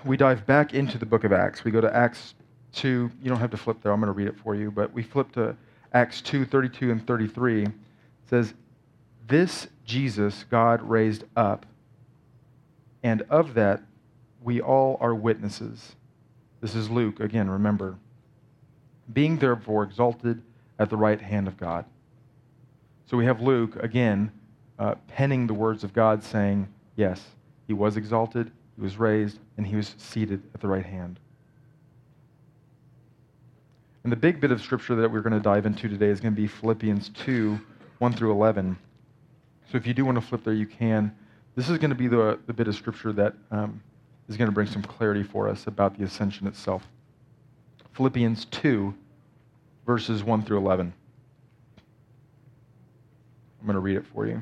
we 0.05 0.17
dive 0.17 0.45
back 0.45 0.73
into 0.73 0.97
the 0.97 1.05
book 1.05 1.23
of 1.23 1.31
Acts. 1.31 1.63
We 1.63 1.71
go 1.71 1.81
to 1.81 1.95
Acts 1.95 2.35
2. 2.73 3.11
You 3.21 3.29
don't 3.29 3.39
have 3.39 3.51
to 3.51 3.57
flip 3.57 3.81
there, 3.81 3.91
I'm 3.91 3.99
going 3.99 4.07
to 4.07 4.13
read 4.13 4.27
it 4.27 4.37
for 4.37 4.55
you. 4.55 4.71
But 4.71 4.93
we 4.93 5.03
flip 5.03 5.31
to 5.33 5.55
Acts 5.93 6.21
2 6.21 6.45
32 6.45 6.91
and 6.91 7.05
33. 7.05 7.63
It 7.63 7.71
says, 8.29 8.53
This 9.27 9.67
Jesus 9.85 10.45
God 10.49 10.81
raised 10.81 11.23
up, 11.35 11.65
and 13.03 13.23
of 13.23 13.53
that 13.55 13.81
we 14.41 14.61
all 14.61 14.97
are 15.01 15.15
witnesses. 15.15 15.95
This 16.61 16.75
is 16.75 16.89
Luke, 16.89 17.19
again, 17.19 17.49
remember. 17.49 17.97
Being 19.11 19.37
therefore 19.37 19.83
exalted 19.83 20.41
at 20.77 20.89
the 20.89 20.97
right 20.97 21.19
hand 21.19 21.47
of 21.47 21.57
God. 21.57 21.85
So 23.05 23.17
we 23.17 23.25
have 23.25 23.41
Luke, 23.41 23.75
again, 23.77 24.31
uh, 24.77 24.95
penning 25.07 25.47
the 25.47 25.53
words 25.53 25.83
of 25.83 25.93
God, 25.93 26.23
saying, 26.23 26.67
Yes, 26.95 27.21
he 27.67 27.73
was 27.73 27.97
exalted, 27.97 28.51
he 28.79 28.83
was 28.83 28.97
raised, 28.97 29.39
and 29.57 29.67
he 29.67 29.75
was 29.75 29.93
seated 29.97 30.41
at 30.53 30.61
the 30.61 30.67
right 30.67 30.85
hand. 30.85 31.19
And 34.03 34.11
the 34.11 34.15
big 34.15 34.39
bit 34.39 34.51
of 34.51 34.61
scripture 34.61 34.95
that 34.95 35.11
we're 35.11 35.19
going 35.19 35.33
to 35.33 35.41
dive 35.41 35.65
into 35.65 35.89
today 35.89 36.05
is 36.07 36.21
going 36.21 36.33
to 36.33 36.41
be 36.41 36.47
Philippians 36.47 37.09
2 37.09 37.59
1 37.97 38.13
through 38.13 38.31
11. 38.31 38.77
So 39.69 39.77
if 39.77 39.85
you 39.85 39.93
do 39.93 40.05
want 40.05 40.15
to 40.15 40.21
flip 40.21 40.45
there, 40.45 40.53
you 40.53 40.65
can. 40.65 41.13
This 41.57 41.69
is 41.69 41.77
going 41.77 41.89
to 41.89 41.95
be 41.95 42.07
the, 42.07 42.39
the 42.47 42.53
bit 42.53 42.69
of 42.69 42.75
scripture 42.75 43.11
that 43.11 43.33
um, 43.51 43.81
is 44.29 44.37
going 44.37 44.49
to 44.49 44.53
bring 44.53 44.67
some 44.67 44.81
clarity 44.81 45.23
for 45.23 45.49
us 45.49 45.67
about 45.67 45.97
the 45.97 46.05
ascension 46.05 46.47
itself. 46.47 46.87
Philippians 47.91 48.45
2, 48.45 48.93
verses 49.85 50.23
1 50.23 50.43
through 50.43 50.59
11. 50.59 50.93
I'm 53.59 53.65
going 53.65 53.73
to 53.73 53.81
read 53.81 53.97
it 53.97 54.05
for 54.13 54.25
you. 54.25 54.41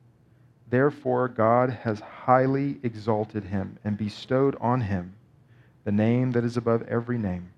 Therefore, 0.71 1.27
God 1.27 1.69
has 1.83 1.99
highly 1.99 2.79
exalted 2.81 3.43
him 3.43 3.77
and 3.83 3.95
bestowed 3.95 4.55
on 4.59 4.81
him 4.81 5.13
the 5.83 5.91
name 5.91 6.31
that 6.31 6.43
is 6.43 6.57
above 6.57 6.81
every 6.87 7.19
name 7.19 7.51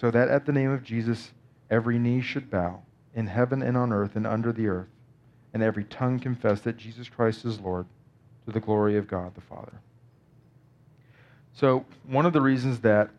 so 0.00 0.10
that 0.10 0.28
at 0.28 0.46
the 0.46 0.52
name 0.52 0.70
of 0.70 0.82
Jesus 0.82 1.32
every 1.70 1.98
knee 1.98 2.22
should 2.22 2.50
bow, 2.50 2.80
in 3.14 3.26
heaven 3.26 3.62
and 3.62 3.76
on 3.76 3.92
earth 3.92 4.16
and 4.16 4.26
under 4.26 4.50
the 4.50 4.66
earth, 4.66 4.88
and 5.52 5.62
every 5.62 5.84
tongue 5.84 6.18
confess 6.18 6.62
that 6.62 6.78
Jesus 6.78 7.08
Christ 7.08 7.44
is 7.44 7.60
Lord, 7.60 7.86
to 8.46 8.52
the 8.52 8.60
glory 8.60 8.96
of 8.96 9.06
God 9.06 9.34
the 9.34 9.42
Father. 9.42 9.80
So, 11.52 11.84
one 12.06 12.24
of 12.24 12.32
the 12.32 12.40
reasons 12.40 12.80
that 12.80 13.10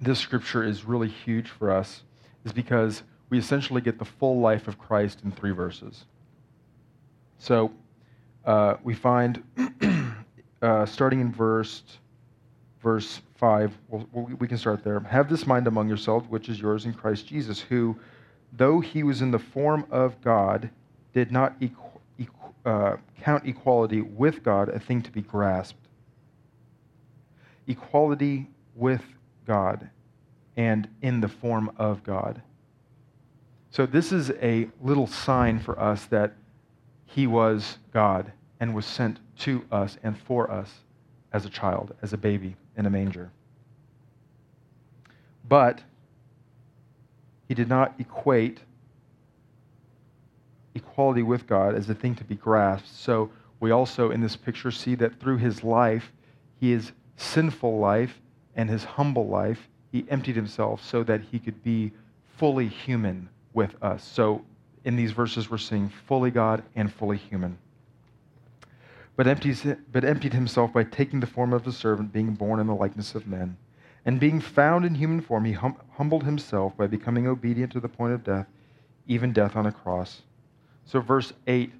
this 0.00 0.18
scripture 0.18 0.64
is 0.64 0.84
really 0.84 1.08
huge 1.08 1.48
for 1.48 1.70
us 1.70 2.02
is 2.44 2.52
because 2.52 3.04
we 3.30 3.38
essentially 3.38 3.80
get 3.80 3.98
the 3.98 4.04
full 4.04 4.40
life 4.40 4.66
of 4.66 4.78
Christ 4.78 5.20
in 5.24 5.30
three 5.30 5.52
verses. 5.52 6.06
So, 7.38 7.72
uh, 8.44 8.76
we 8.82 8.94
find, 8.94 9.42
uh, 10.62 10.86
starting 10.86 11.20
in 11.20 11.32
verse 11.32 11.82
verse 12.86 13.20
5, 13.34 13.76
we 14.38 14.46
can 14.46 14.56
start 14.56 14.84
there. 14.84 15.00
Have 15.00 15.28
this 15.28 15.44
mind 15.44 15.66
among 15.66 15.88
yourselves, 15.88 16.28
which 16.28 16.48
is 16.48 16.60
yours 16.60 16.84
in 16.84 16.94
Christ 16.94 17.26
Jesus, 17.26 17.60
who, 17.60 17.96
though 18.52 18.78
he 18.78 19.02
was 19.02 19.22
in 19.22 19.32
the 19.32 19.40
form 19.40 19.84
of 19.90 20.20
God, 20.20 20.70
did 21.12 21.32
not 21.32 21.60
uh, 22.64 22.96
count 23.20 23.44
equality 23.44 24.02
with 24.02 24.44
God 24.44 24.68
a 24.68 24.78
thing 24.78 25.02
to 25.02 25.10
be 25.10 25.20
grasped. 25.20 25.88
Equality 27.66 28.46
with 28.76 29.02
God 29.48 29.90
and 30.56 30.88
in 31.02 31.20
the 31.20 31.28
form 31.28 31.72
of 31.78 32.04
God. 32.04 32.40
So, 33.70 33.84
this 33.84 34.12
is 34.12 34.30
a 34.40 34.68
little 34.80 35.08
sign 35.08 35.58
for 35.58 35.76
us 35.80 36.04
that 36.06 36.34
he 37.06 37.26
was 37.26 37.78
God 37.92 38.32
and 38.60 38.74
was 38.74 38.86
sent 38.86 39.18
to 39.38 39.64
us 39.72 39.96
and 40.02 40.18
for 40.18 40.50
us 40.50 40.70
as 41.32 41.44
a 41.44 41.50
child, 41.50 41.94
as 42.02 42.12
a 42.12 42.18
baby 42.18 42.56
in 42.76 42.86
a 42.86 42.90
manger. 42.90 43.30
But 45.48 45.82
he 47.48 47.54
did 47.54 47.68
not 47.68 47.94
equate 47.98 48.60
equality 50.74 51.22
with 51.22 51.46
God 51.46 51.74
as 51.74 51.88
a 51.88 51.94
thing 51.94 52.14
to 52.16 52.24
be 52.24 52.34
grasped. 52.34 52.88
So 52.88 53.30
we 53.60 53.70
also 53.70 54.10
in 54.10 54.20
this 54.20 54.36
picture 54.36 54.70
see 54.70 54.94
that 54.96 55.18
through 55.20 55.38
his 55.38 55.64
life, 55.64 56.12
his 56.60 56.92
sinful 57.16 57.78
life 57.78 58.20
and 58.56 58.68
his 58.68 58.84
humble 58.84 59.28
life, 59.28 59.68
he 59.92 60.04
emptied 60.10 60.36
himself 60.36 60.84
so 60.84 61.02
that 61.04 61.20
he 61.20 61.38
could 61.38 61.62
be 61.62 61.92
fully 62.36 62.68
human 62.68 63.28
with 63.54 63.74
us. 63.82 64.04
So 64.04 64.44
in 64.86 64.94
these 64.94 65.10
verses, 65.10 65.50
we're 65.50 65.58
seeing 65.58 65.88
fully 65.88 66.30
God 66.30 66.62
and 66.76 66.90
fully 66.90 67.16
human. 67.16 67.58
But, 69.16 69.26
but 69.90 70.04
emptied 70.04 70.32
himself 70.32 70.72
by 70.72 70.84
taking 70.84 71.18
the 71.18 71.26
form 71.26 71.52
of 71.52 71.66
a 71.66 71.72
servant, 71.72 72.12
being 72.12 72.34
born 72.34 72.60
in 72.60 72.68
the 72.68 72.74
likeness 72.74 73.16
of 73.16 73.26
men. 73.26 73.56
And 74.04 74.20
being 74.20 74.40
found 74.40 74.84
in 74.84 74.94
human 74.94 75.20
form, 75.20 75.44
he 75.44 75.52
hum- 75.52 75.80
humbled 75.96 76.22
himself 76.22 76.76
by 76.76 76.86
becoming 76.86 77.26
obedient 77.26 77.72
to 77.72 77.80
the 77.80 77.88
point 77.88 78.12
of 78.12 78.22
death, 78.22 78.46
even 79.08 79.32
death 79.32 79.56
on 79.56 79.66
a 79.66 79.72
cross. 79.72 80.22
So, 80.84 81.00
verse 81.00 81.32
8 81.48 81.72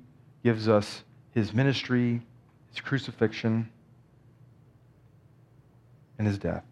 gives 0.43 0.67
us 0.67 1.05
his 1.31 1.55
ministry, 1.55 2.21
his 2.71 2.81
crucifixion, 2.81 3.71
and 6.19 6.27
his 6.27 6.39
death. 6.39 6.65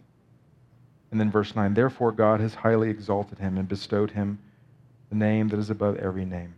And 1.13 1.21
then 1.21 1.31
verse 1.31 1.55
9 1.55 1.75
Therefore, 1.75 2.11
God 2.11 2.41
has 2.41 2.55
highly 2.55 2.91
exalted 2.91 3.39
him 3.39 3.57
and 3.57 3.69
bestowed 3.69 4.11
him 4.11 4.41
the 5.15 5.25
name 5.25 5.49
that 5.49 5.59
is 5.59 5.71
above 5.71 5.97
every 5.97 6.25
name. 6.25 6.55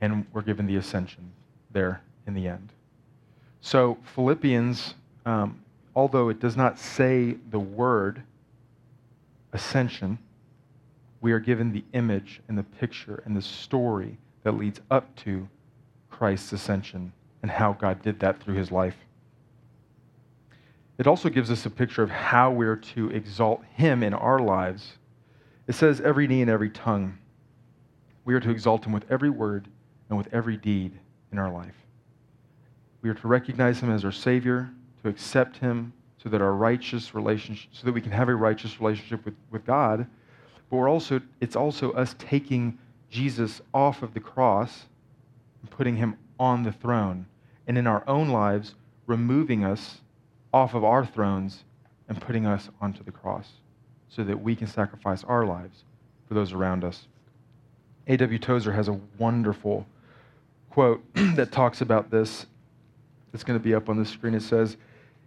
And 0.00 0.26
we're 0.32 0.42
given 0.42 0.66
the 0.66 0.76
ascension 0.76 1.30
there 1.70 2.02
in 2.26 2.34
the 2.34 2.48
end. 2.48 2.70
So, 3.60 3.98
Philippians, 4.14 4.94
um, 5.24 5.62
although 5.94 6.28
it 6.28 6.40
does 6.40 6.56
not 6.56 6.78
say 6.78 7.36
the 7.50 7.58
word 7.58 8.22
ascension, 9.52 10.18
we 11.20 11.30
are 11.30 11.38
given 11.38 11.72
the 11.72 11.84
image 11.92 12.40
and 12.48 12.58
the 12.58 12.64
picture 12.64 13.22
and 13.24 13.36
the 13.36 13.42
story 13.42 14.18
that 14.42 14.52
leads 14.52 14.80
up 14.90 15.14
to 15.16 15.48
Christ's 16.10 16.52
ascension 16.52 17.12
and 17.42 17.50
how 17.50 17.74
God 17.74 18.02
did 18.02 18.18
that 18.20 18.42
through 18.42 18.54
his 18.54 18.72
life. 18.72 18.96
It 20.98 21.06
also 21.06 21.28
gives 21.28 21.50
us 21.50 21.64
a 21.64 21.70
picture 21.70 22.02
of 22.02 22.10
how 22.10 22.50
we're 22.50 22.76
to 22.76 23.10
exalt 23.10 23.62
him 23.74 24.02
in 24.02 24.14
our 24.14 24.40
lives. 24.40 24.98
It 25.68 25.74
says, 25.74 26.00
every 26.00 26.26
knee 26.26 26.42
and 26.42 26.50
every 26.50 26.70
tongue. 26.70 27.18
We 28.24 28.34
are 28.34 28.40
to 28.40 28.50
exalt 28.50 28.84
him 28.84 28.92
with 28.92 29.04
every 29.10 29.30
word 29.30 29.68
and 30.08 30.18
with 30.18 30.28
every 30.32 30.56
deed 30.56 30.98
in 31.30 31.38
our 31.38 31.50
life. 31.50 31.74
We 33.00 33.10
are 33.10 33.14
to 33.14 33.28
recognize 33.28 33.80
him 33.80 33.90
as 33.90 34.04
our 34.04 34.12
Savior, 34.12 34.70
to 35.02 35.08
accept 35.08 35.56
him 35.56 35.92
so 36.22 36.28
that 36.28 36.40
our 36.40 36.52
righteous 36.52 37.14
relationship, 37.14 37.70
so 37.72 37.86
that 37.86 37.92
we 37.92 38.00
can 38.00 38.12
have 38.12 38.28
a 38.28 38.34
righteous 38.34 38.80
relationship 38.80 39.24
with, 39.24 39.34
with 39.50 39.64
God. 39.64 40.06
But 40.70 40.76
we're 40.76 40.88
also, 40.88 41.20
it's 41.40 41.56
also 41.56 41.92
us 41.92 42.14
taking 42.18 42.78
Jesus 43.10 43.60
off 43.74 44.02
of 44.02 44.14
the 44.14 44.20
cross 44.20 44.86
and 45.60 45.70
putting 45.70 45.96
him 45.96 46.16
on 46.38 46.62
the 46.62 46.72
throne. 46.72 47.26
And 47.66 47.76
in 47.76 47.86
our 47.86 48.04
own 48.08 48.28
lives, 48.28 48.74
removing 49.06 49.64
us 49.64 50.00
off 50.52 50.74
of 50.74 50.84
our 50.84 51.04
thrones 51.04 51.64
and 52.08 52.20
putting 52.20 52.46
us 52.46 52.68
onto 52.80 53.02
the 53.02 53.12
cross 53.12 53.52
so 54.14 54.22
that 54.24 54.42
we 54.42 54.54
can 54.54 54.66
sacrifice 54.66 55.24
our 55.24 55.46
lives 55.46 55.84
for 56.28 56.34
those 56.34 56.52
around 56.52 56.84
us. 56.84 57.06
A.W. 58.06 58.38
Tozer 58.38 58.72
has 58.72 58.88
a 58.88 59.00
wonderful 59.18 59.86
quote 60.70 61.02
that 61.14 61.52
talks 61.52 61.80
about 61.80 62.10
this. 62.10 62.46
It's 63.32 63.44
going 63.44 63.58
to 63.58 63.62
be 63.62 63.74
up 63.74 63.88
on 63.88 63.96
the 63.96 64.04
screen. 64.04 64.34
It 64.34 64.42
says, 64.42 64.76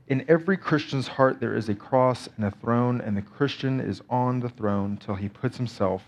In 0.07 0.25
every 0.27 0.57
Christian's 0.57 1.07
heart 1.07 1.39
there 1.39 1.55
is 1.55 1.69
a 1.69 1.75
cross 1.75 2.29
and 2.35 2.45
a 2.45 2.51
throne, 2.51 3.01
and 3.01 3.17
the 3.17 3.21
Christian 3.21 3.79
is 3.79 4.01
on 4.09 4.39
the 4.39 4.49
throne 4.49 4.97
till 4.97 5.15
he 5.15 5.29
puts 5.29 5.57
himself 5.57 6.03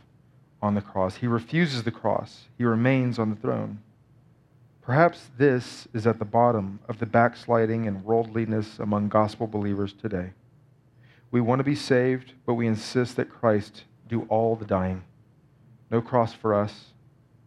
on 0.62 0.76
the 0.76 0.82
cross. 0.82 1.16
He 1.16 1.28
refuses 1.28 1.84
the 1.84 1.92
cross, 1.92 2.46
he 2.58 2.64
remains 2.64 3.18
on 3.18 3.30
the 3.30 3.36
throne. 3.36 3.80
Perhaps 4.82 5.32
this 5.38 5.88
is 5.94 6.08
at 6.08 6.18
the 6.18 6.26
bottom 6.26 6.80
of 6.88 7.00
the 7.00 7.06
backsliding 7.06 7.88
and 7.88 8.06
worldliness 8.06 8.80
among 8.80 9.10
gospel 9.10 9.46
believers 9.46 9.94
today. 9.94 10.32
We 11.32 11.42
want 11.42 11.60
to 11.60 11.64
be 11.64 11.76
saved, 11.76 12.34
but 12.46 12.54
we 12.54 12.68
insist 12.68 13.16
that 13.18 13.30
Christ 13.30 13.84
do 14.08 14.24
all 14.30 14.56
the 14.56 14.66
dying. 14.66 15.04
No 15.92 16.02
cross 16.02 16.34
for 16.34 16.54
us, 16.54 16.94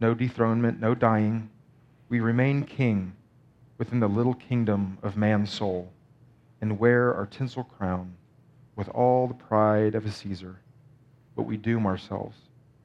no 0.01 0.15
dethronement, 0.15 0.81
no 0.81 0.95
dying. 0.95 1.51
We 2.09 2.21
remain 2.21 2.65
king 2.65 3.15
within 3.79 4.01
the 4.01 4.09
little 4.09 4.35
kingdom 4.35 4.99
of 5.03 5.17
man's 5.17 5.51
soul 5.51 5.93
and 6.61 6.79
wear 6.79 7.15
our 7.15 7.27
tinsel 7.27 7.65
crown 7.65 8.15
with 8.77 8.89
all 8.91 9.27
the 9.27 9.35
pride 9.35 9.95
of 9.95 10.05
a 10.05 10.11
Caesar, 10.11 10.57
but 11.35 11.43
we 11.43 11.57
doom 11.57 11.87
ourselves 11.87 12.37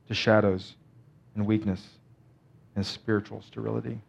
to 0.08 0.14
shadows 0.14 0.76
and 1.36 1.46
weakness 1.46 1.82
and 2.76 2.86
spiritual 2.86 3.42
sterility. 3.42 4.00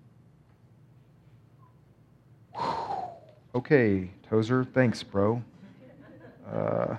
Okay, 3.55 4.11
Tozer, 4.29 4.65
thanks, 4.65 5.03
bro. 5.03 5.43
Uh, 6.51 6.97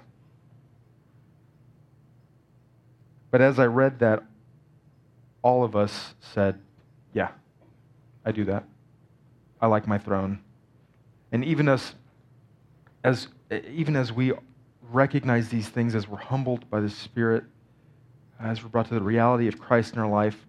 but 3.32 3.42
as 3.42 3.60
I 3.60 3.66
read 3.66 4.00
that, 4.00 4.24
all 5.42 5.64
of 5.64 5.76
us 5.76 6.16
said, 6.20 6.60
Yeah, 7.14 7.30
I 8.26 8.32
do 8.32 8.44
that. 8.46 8.66
I 9.62 9.68
like 9.68 9.88
my 9.88 9.98
throne. 9.98 10.40
And 11.32 11.44
even 11.44 11.68
as, 11.68 11.96
as, 13.04 13.28
even 13.52 13.96
as 13.96 14.12
we 14.12 14.34
recognize 14.92 15.50
these 15.50 15.68
things, 15.68 15.96
as 15.96 16.08
we're 16.08 16.18
humbled 16.18 16.70
by 16.70 16.80
the 16.80 16.90
Spirit, 16.90 17.44
as 18.40 18.64
we're 18.64 18.70
brought 18.70 18.88
to 18.88 18.94
the 18.94 19.02
reality 19.02 19.48
of 19.48 19.60
Christ 19.60 19.94
in 19.94 20.00
our 20.00 20.10
life, 20.10 20.46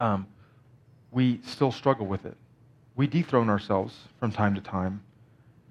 um, 0.00 0.26
we 1.10 1.40
still 1.44 1.72
struggle 1.72 2.06
with 2.06 2.26
it. 2.26 2.36
We 2.96 3.06
dethrone 3.06 3.48
ourselves 3.48 3.94
from 4.20 4.30
time 4.30 4.54
to 4.54 4.60
time, 4.60 5.02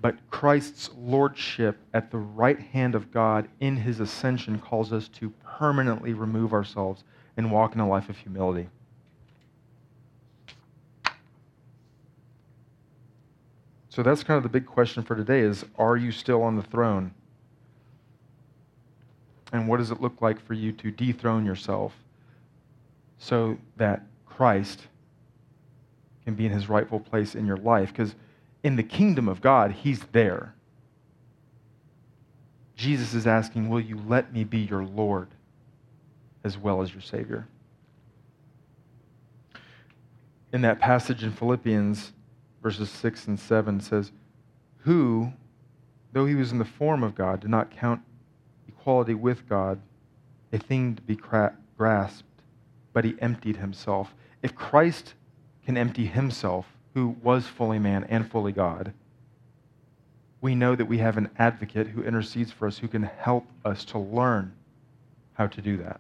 but 0.04 0.18
Christ's 0.30 0.90
lordship 0.98 1.78
at 1.94 2.12
the 2.12 2.18
right 2.18 2.60
hand 2.60 2.94
of 2.94 3.10
God 3.10 3.48
in 3.62 3.78
his 3.78 4.02
ascension 4.02 4.60
calls 4.60 4.92
us 4.92 5.08
to 5.08 5.30
permanently 5.46 6.12
remove 6.12 6.52
ourselves 6.52 7.06
and 7.38 7.50
walk 7.50 7.74
in 7.74 7.80
a 7.80 7.88
life 7.88 8.10
of 8.10 8.18
humility. 8.18 8.68
So 13.88 14.04
that's 14.04 14.26
kind 14.26 14.36
of 14.36 14.44
the 14.44 14.50
big 14.50 14.66
question 14.66 15.04
for 15.04 15.16
today 15.16 15.40
is 15.40 15.64
are 15.78 15.96
you 15.96 16.12
still 16.12 16.44
on 16.44 16.58
the 16.58 16.64
throne? 16.64 17.14
And 19.54 19.70
what 19.70 19.78
does 19.78 19.90
it 19.90 20.02
look 20.02 20.22
like 20.22 20.46
for 20.46 20.54
you 20.54 20.74
to 20.74 20.92
dethrone 20.92 21.46
yourself 21.46 21.94
so 23.20 23.58
that 23.78 24.06
Christ 24.26 24.82
can 26.26 26.34
be 26.34 26.46
in 26.46 26.52
his 26.52 26.68
rightful 26.68 27.00
place 27.00 27.36
in 27.36 27.46
your 27.46 27.56
life? 27.56 27.88
Because 27.88 28.16
in 28.64 28.78
the 28.78 28.84
kingdom 28.84 29.28
of 29.28 29.42
God, 29.42 29.72
he's 29.72 30.00
there. 30.12 30.56
Jesus 32.76 33.14
is 33.14 33.28
asking, 33.28 33.70
Will 33.70 33.82
you 33.82 34.02
let 34.08 34.34
me 34.34 34.44
be 34.44 34.60
your 34.60 34.86
Lord 34.86 35.28
as 36.44 36.58
well 36.58 36.82
as 36.82 36.92
your 36.94 37.02
Savior? 37.02 37.48
In 40.52 40.62
that 40.62 40.80
passage 40.80 41.24
in 41.24 41.32
Philippians, 41.32 42.14
verses 42.62 42.90
6 42.90 43.28
and 43.28 43.40
7 43.40 43.82
says, 43.82 44.12
Who, 44.80 45.34
though 46.14 46.26
he 46.26 46.36
was 46.36 46.52
in 46.52 46.60
the 46.60 46.66
form 46.66 47.04
of 47.04 47.16
God, 47.16 47.42
did 47.42 47.50
not 47.50 47.72
count 47.72 48.02
equality 48.68 49.14
with 49.14 49.48
God 49.48 49.82
a 50.52 50.58
thing 50.58 50.96
to 50.96 51.02
be 51.02 51.18
grasped, 51.78 52.42
but 52.94 53.04
he 53.04 53.16
emptied 53.20 53.58
himself. 53.58 54.14
If 54.42 54.56
Christ 54.56 55.16
can 55.66 55.78
empty 55.78 56.06
himself, 56.06 56.68
who 56.94 57.16
was 57.24 57.48
fully 57.48 57.80
man 57.80 58.06
and 58.06 58.30
fully 58.30 58.52
God, 58.52 58.94
we 60.42 60.56
know 60.56 60.76
that 60.76 60.86
we 60.86 60.98
have 60.98 61.18
an 61.18 61.30
advocate 61.38 61.88
who 61.88 62.04
intercedes 62.04 62.52
for 62.52 62.68
us, 62.68 62.78
who 62.78 62.88
can 62.88 63.04
help 63.04 63.46
us 63.64 63.86
to 63.86 63.98
learn 63.98 64.54
how 65.34 65.48
to 65.48 65.62
do 65.62 65.78
that, 65.78 66.00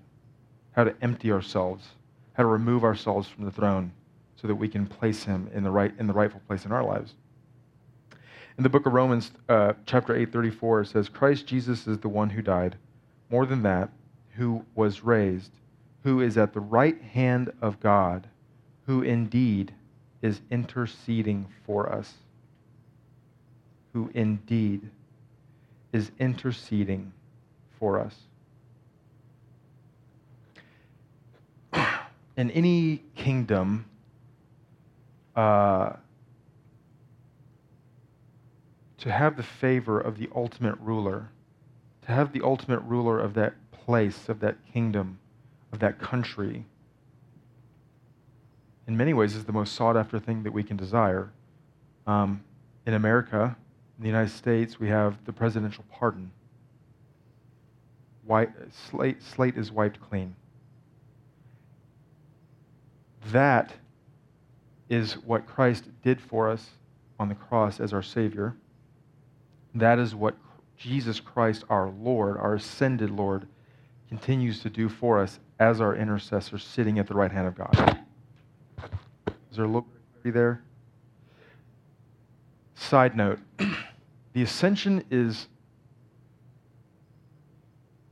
how 0.73 0.83
to 0.83 0.95
empty 1.01 1.31
ourselves, 1.31 1.87
how 2.33 2.43
to 2.43 2.49
remove 2.49 2.83
ourselves 2.83 3.27
from 3.27 3.45
the 3.45 3.51
throne 3.51 3.91
so 4.35 4.47
that 4.47 4.55
we 4.55 4.67
can 4.67 4.85
place 4.85 5.23
him 5.23 5.49
in 5.53 5.63
the, 5.63 5.71
right, 5.71 5.93
in 5.97 6.07
the 6.07 6.13
rightful 6.13 6.41
place 6.47 6.65
in 6.65 6.71
our 6.71 6.83
lives. 6.83 7.13
In 8.57 8.63
the 8.63 8.69
book 8.69 8.85
of 8.85 8.93
Romans, 8.93 9.31
uh, 9.49 9.73
chapter 9.85 10.15
8, 10.15 10.31
34, 10.31 10.81
it 10.81 10.87
says, 10.87 11.09
Christ 11.09 11.47
Jesus 11.47 11.87
is 11.87 11.97
the 11.99 12.09
one 12.09 12.29
who 12.29 12.41
died. 12.41 12.75
More 13.31 13.45
than 13.45 13.63
that, 13.63 13.89
who 14.35 14.65
was 14.75 15.03
raised, 15.03 15.51
who 16.03 16.19
is 16.19 16.37
at 16.37 16.53
the 16.53 16.59
right 16.59 17.01
hand 17.01 17.51
of 17.61 17.79
God, 17.79 18.27
who 18.85 19.01
indeed 19.01 19.73
is 20.23 20.41
interceding 20.49 21.45
for 21.65 21.91
us. 21.91 22.11
Who 23.93 24.09
indeed 24.15 24.89
is 25.91 26.09
interceding 26.17 27.13
for 27.77 27.99
us. 27.99 28.15
In 32.37 32.49
any 32.49 33.03
kingdom, 33.15 33.85
uh, 35.35 35.93
to 38.97 39.11
have 39.11 39.35
the 39.35 39.43
favor 39.43 39.99
of 39.99 40.17
the 40.17 40.29
ultimate 40.33 40.79
ruler, 40.79 41.29
to 42.03 42.11
have 42.11 42.31
the 42.31 42.41
ultimate 42.41 42.79
ruler 42.79 43.19
of 43.19 43.33
that 43.33 43.53
place, 43.71 44.29
of 44.29 44.39
that 44.39 44.55
kingdom, 44.71 45.19
of 45.73 45.79
that 45.79 45.99
country, 45.99 46.65
in 48.87 48.97
many 48.97 49.13
ways, 49.13 49.35
is 49.35 49.45
the 49.45 49.53
most 49.53 49.73
sought 49.73 49.95
after 49.95 50.19
thing 50.19 50.43
that 50.43 50.51
we 50.51 50.63
can 50.63 50.77
desire. 50.77 51.31
Um, 52.05 52.43
in 52.85 52.93
America, 52.93 53.55
in 53.97 54.03
the 54.03 54.09
United 54.09 54.31
States, 54.31 54.79
we 54.79 54.89
have 54.89 55.23
the 55.25 55.33
presidential 55.33 55.85
pardon. 55.91 56.31
White, 58.25 58.49
slate, 58.89 59.21
slate 59.21 59.57
is 59.57 59.71
wiped 59.71 60.01
clean. 60.01 60.35
That 63.31 63.73
is 64.89 65.13
what 65.13 65.47
Christ 65.47 65.85
did 66.03 66.19
for 66.19 66.49
us 66.49 66.71
on 67.19 67.29
the 67.29 67.35
cross 67.35 67.79
as 67.79 67.93
our 67.93 68.03
Savior. 68.03 68.55
That 69.73 69.97
is 69.97 70.13
what 70.13 70.35
Jesus 70.77 71.19
Christ, 71.19 71.63
our 71.69 71.89
Lord, 71.89 72.37
our 72.37 72.55
ascended 72.55 73.09
Lord, 73.09 73.47
continues 74.09 74.59
to 74.61 74.69
do 74.69 74.89
for 74.89 75.19
us 75.19 75.39
as 75.59 75.79
our 75.79 75.95
intercessor 75.95 76.57
sitting 76.57 76.99
at 76.99 77.07
the 77.07 77.13
right 77.13 77.31
hand 77.31 77.47
of 77.47 77.55
God. 77.55 78.02
Is 79.53 79.57
there 79.57 79.65
a 79.65 79.67
little 79.67 79.85
there? 80.23 80.63
Side 82.73 83.15
note 83.15 83.37
the 84.33 84.41
ascension 84.41 85.03
is 85.11 85.47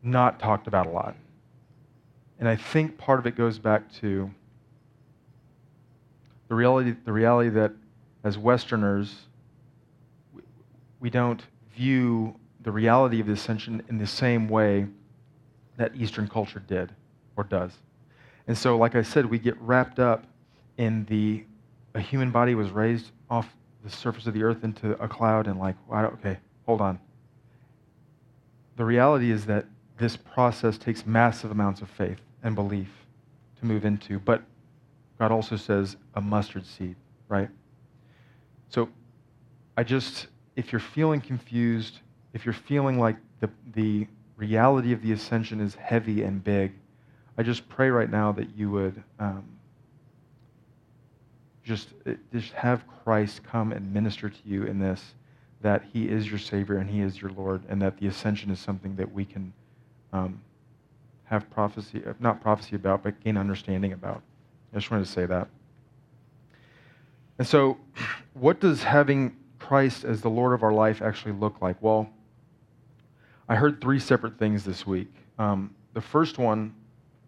not 0.03 0.39
talked 0.39 0.67
about 0.67 0.85
a 0.85 0.91
lot. 0.91 1.15
And 2.37 2.47
I 2.47 2.55
think 2.55 2.95
part 2.95 3.17
of 3.17 3.25
it 3.25 3.35
goes 3.35 3.57
back 3.57 3.91
to 4.01 4.29
the 6.47 6.53
reality, 6.53 6.93
the 7.05 7.11
reality 7.11 7.49
that 7.49 7.71
as 8.23 8.37
Westerners, 8.37 9.21
we 10.99 11.09
don't 11.09 11.41
view 11.75 12.35
the 12.61 12.71
reality 12.71 13.19
of 13.19 13.25
the 13.25 13.33
ascension 13.33 13.81
in 13.89 13.97
the 13.97 14.05
same 14.05 14.47
way 14.47 14.85
that 15.77 15.95
Eastern 15.95 16.27
culture 16.27 16.61
did 16.67 16.91
or 17.35 17.43
does. 17.43 17.71
And 18.45 18.55
so, 18.55 18.77
like 18.77 18.93
I 18.93 19.01
said, 19.01 19.25
we 19.25 19.39
get 19.39 19.59
wrapped 19.59 19.97
up 19.97 20.27
in 20.81 21.05
the 21.05 21.43
a 21.93 21.99
human 21.99 22.31
body 22.31 22.55
was 22.55 22.71
raised 22.71 23.11
off 23.29 23.47
the 23.83 23.89
surface 23.89 24.25
of 24.25 24.33
the 24.33 24.41
earth 24.41 24.63
into 24.63 24.91
a 24.93 25.07
cloud 25.07 25.45
and 25.45 25.59
like, 25.59 25.75
okay, 25.91 26.37
hold 26.65 26.81
on. 26.81 26.99
The 28.77 28.85
reality 28.85 29.29
is 29.29 29.45
that 29.45 29.65
this 29.99 30.17
process 30.17 30.79
takes 30.79 31.05
massive 31.05 31.51
amounts 31.51 31.81
of 31.81 31.89
faith 31.89 32.17
and 32.41 32.55
belief 32.55 32.89
to 33.59 33.65
move 33.65 33.85
into, 33.85 34.17
but 34.17 34.41
God 35.19 35.31
also 35.31 35.55
says 35.55 35.97
a 36.15 36.21
mustard 36.21 36.65
seed, 36.65 36.95
right? 37.27 37.49
So 38.69 38.89
I 39.77 39.83
just, 39.83 40.27
if 40.55 40.71
you're 40.71 40.79
feeling 40.79 41.21
confused, 41.21 41.99
if 42.33 42.43
you're 42.43 42.53
feeling 42.53 42.97
like 42.97 43.17
the, 43.39 43.51
the 43.75 44.07
reality 44.35 44.93
of 44.93 45.03
the 45.03 45.11
ascension 45.11 45.59
is 45.59 45.75
heavy 45.75 46.23
and 46.23 46.43
big, 46.43 46.71
I 47.37 47.43
just 47.43 47.69
pray 47.69 47.91
right 47.91 48.09
now 48.09 48.31
that 48.31 48.55
you 48.57 48.71
would 48.71 49.03
um, 49.19 49.43
just, 51.63 51.89
uh, 52.05 52.13
just 52.33 52.51
have 52.53 52.83
Christ 53.03 53.43
come 53.43 53.71
and 53.71 53.93
minister 53.93 54.29
to 54.29 54.39
you 54.45 54.63
in 54.63 54.79
this, 54.79 55.15
that 55.61 55.83
he 55.93 56.09
is 56.09 56.29
your 56.29 56.39
Savior 56.39 56.77
and 56.77 56.89
he 56.89 57.01
is 57.01 57.21
your 57.21 57.31
Lord, 57.31 57.63
and 57.69 57.81
that 57.81 57.97
the 57.97 58.07
ascension 58.07 58.49
is 58.51 58.59
something 58.59 58.95
that 58.95 59.11
we 59.11 59.25
can 59.25 59.53
um, 60.13 60.41
have 61.25 61.49
prophecy, 61.49 62.01
uh, 62.05 62.13
not 62.19 62.41
prophecy 62.41 62.75
about, 62.75 63.03
but 63.03 63.23
gain 63.23 63.37
understanding 63.37 63.93
about. 63.93 64.21
I 64.73 64.77
just 64.77 64.89
wanted 64.89 65.05
to 65.05 65.11
say 65.11 65.25
that. 65.25 65.47
And 67.37 67.47
so, 67.47 67.77
what 68.33 68.59
does 68.59 68.83
having 68.83 69.37
Christ 69.59 70.03
as 70.03 70.21
the 70.21 70.29
Lord 70.29 70.53
of 70.53 70.63
our 70.63 70.73
life 70.73 71.01
actually 71.01 71.33
look 71.33 71.61
like? 71.61 71.81
Well, 71.81 72.09
I 73.47 73.55
heard 73.55 73.81
three 73.81 73.99
separate 73.99 74.37
things 74.37 74.63
this 74.63 74.85
week. 74.87 75.11
Um, 75.37 75.73
the 75.93 76.01
first 76.01 76.37
one 76.37 76.73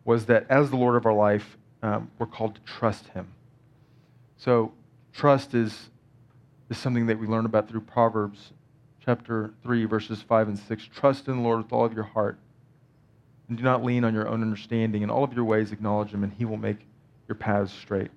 was 0.05 0.25
that 0.25 0.45
as 0.49 0.69
the 0.69 0.75
Lord 0.75 0.95
of 0.95 1.05
our 1.05 1.13
life, 1.13 1.57
um, 1.81 2.09
we're 2.17 2.25
called 2.25 2.55
to 2.55 2.61
trust 2.61 3.07
Him. 3.09 3.27
So, 4.43 4.73
trust 5.13 5.53
is, 5.53 5.89
is 6.69 6.77
something 6.77 7.06
that 7.06 7.17
we 7.17 7.27
learn 7.27 7.45
about 7.45 7.69
through 7.69 7.79
Proverbs 7.79 8.51
chapter 8.99 9.53
3, 9.63 9.86
verses 9.86 10.21
5 10.21 10.49
and 10.49 10.60
6. 10.60 10.89
Trust 10.93 11.29
in 11.29 11.38
the 11.38 11.41
Lord 11.41 11.63
with 11.63 11.71
all 11.71 11.86
of 11.86 11.93
your 11.93 12.03
heart, 12.03 12.38
and 13.47 13.58
do 13.58 13.63
not 13.63 13.86
lean 13.86 14.03
on 14.03 14.13
your 14.13 14.27
own 14.27 14.41
understanding. 14.41 15.01
In 15.01 15.10
all 15.10 15.23
of 15.23 15.32
your 15.32 15.45
ways, 15.45 15.71
acknowledge 15.71 16.10
Him, 16.10 16.25
and 16.25 16.34
He 16.34 16.43
will 16.43 16.58
make 16.58 16.86
your 17.29 17.36
paths 17.36 17.71
straight. 17.71 18.12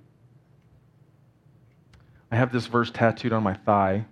I 2.33 2.35
have 2.35 2.51
this 2.51 2.67
verse 2.67 2.91
tattooed 2.91 3.33
on 3.33 3.45
my 3.45 3.55
thigh, 3.55 4.05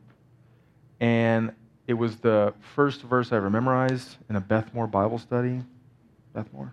and 1.00 1.50
it 1.88 1.94
was 1.94 2.18
the 2.18 2.54
first 2.76 3.02
verse 3.02 3.32
I 3.32 3.38
ever 3.38 3.50
memorized 3.50 4.18
in 4.30 4.36
a 4.36 4.40
Beth 4.40 4.72
Moore 4.72 4.86
Bible 4.86 5.18
study. 5.18 5.64
Beth 6.32 6.46
Moore. 6.52 6.72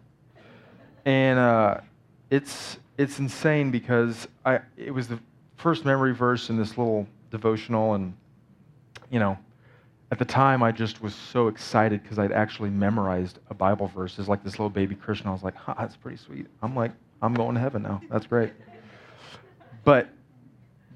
And 1.04 1.40
uh, 1.40 1.78
it's, 2.30 2.78
it's 3.00 3.18
insane 3.18 3.72
because 3.72 4.28
I, 4.46 4.60
it 4.78 4.92
was 4.92 5.08
the 5.08 5.20
first 5.62 5.86
memory 5.86 6.14
verse 6.14 6.50
in 6.50 6.58
this 6.58 6.78
little 6.78 7.08
devotional. 7.30 7.94
And, 7.94 8.14
you 9.10 9.20
know, 9.20 9.38
at 10.12 10.20
the 10.20 10.26
time, 10.26 10.62
I 10.64 10.72
just 10.72 11.02
was 11.02 11.16
so 11.16 11.48
excited 11.48 12.04
because 12.04 12.20
I'd 12.20 12.32
actually 12.32 12.70
memorized 12.70 13.40
a 13.50 13.54
Bible 13.54 13.88
verse 13.88 14.20
as 14.20 14.28
like 14.28 14.44
this 14.44 14.54
little 14.54 14.70
baby 14.70 14.96
Christian. 14.96 15.28
I 15.28 15.32
was 15.32 15.44
like, 15.44 15.56
huh, 15.56 15.76
that's 15.78 15.96
pretty 15.96 16.18
sweet. 16.18 16.48
I'm 16.62 16.76
like, 16.76 16.92
I'm 17.22 17.34
going 17.34 17.56
to 17.56 17.62
heaven 17.62 17.84
now. 17.84 18.02
That's 18.10 18.26
great. 18.26 18.52
But 19.84 20.10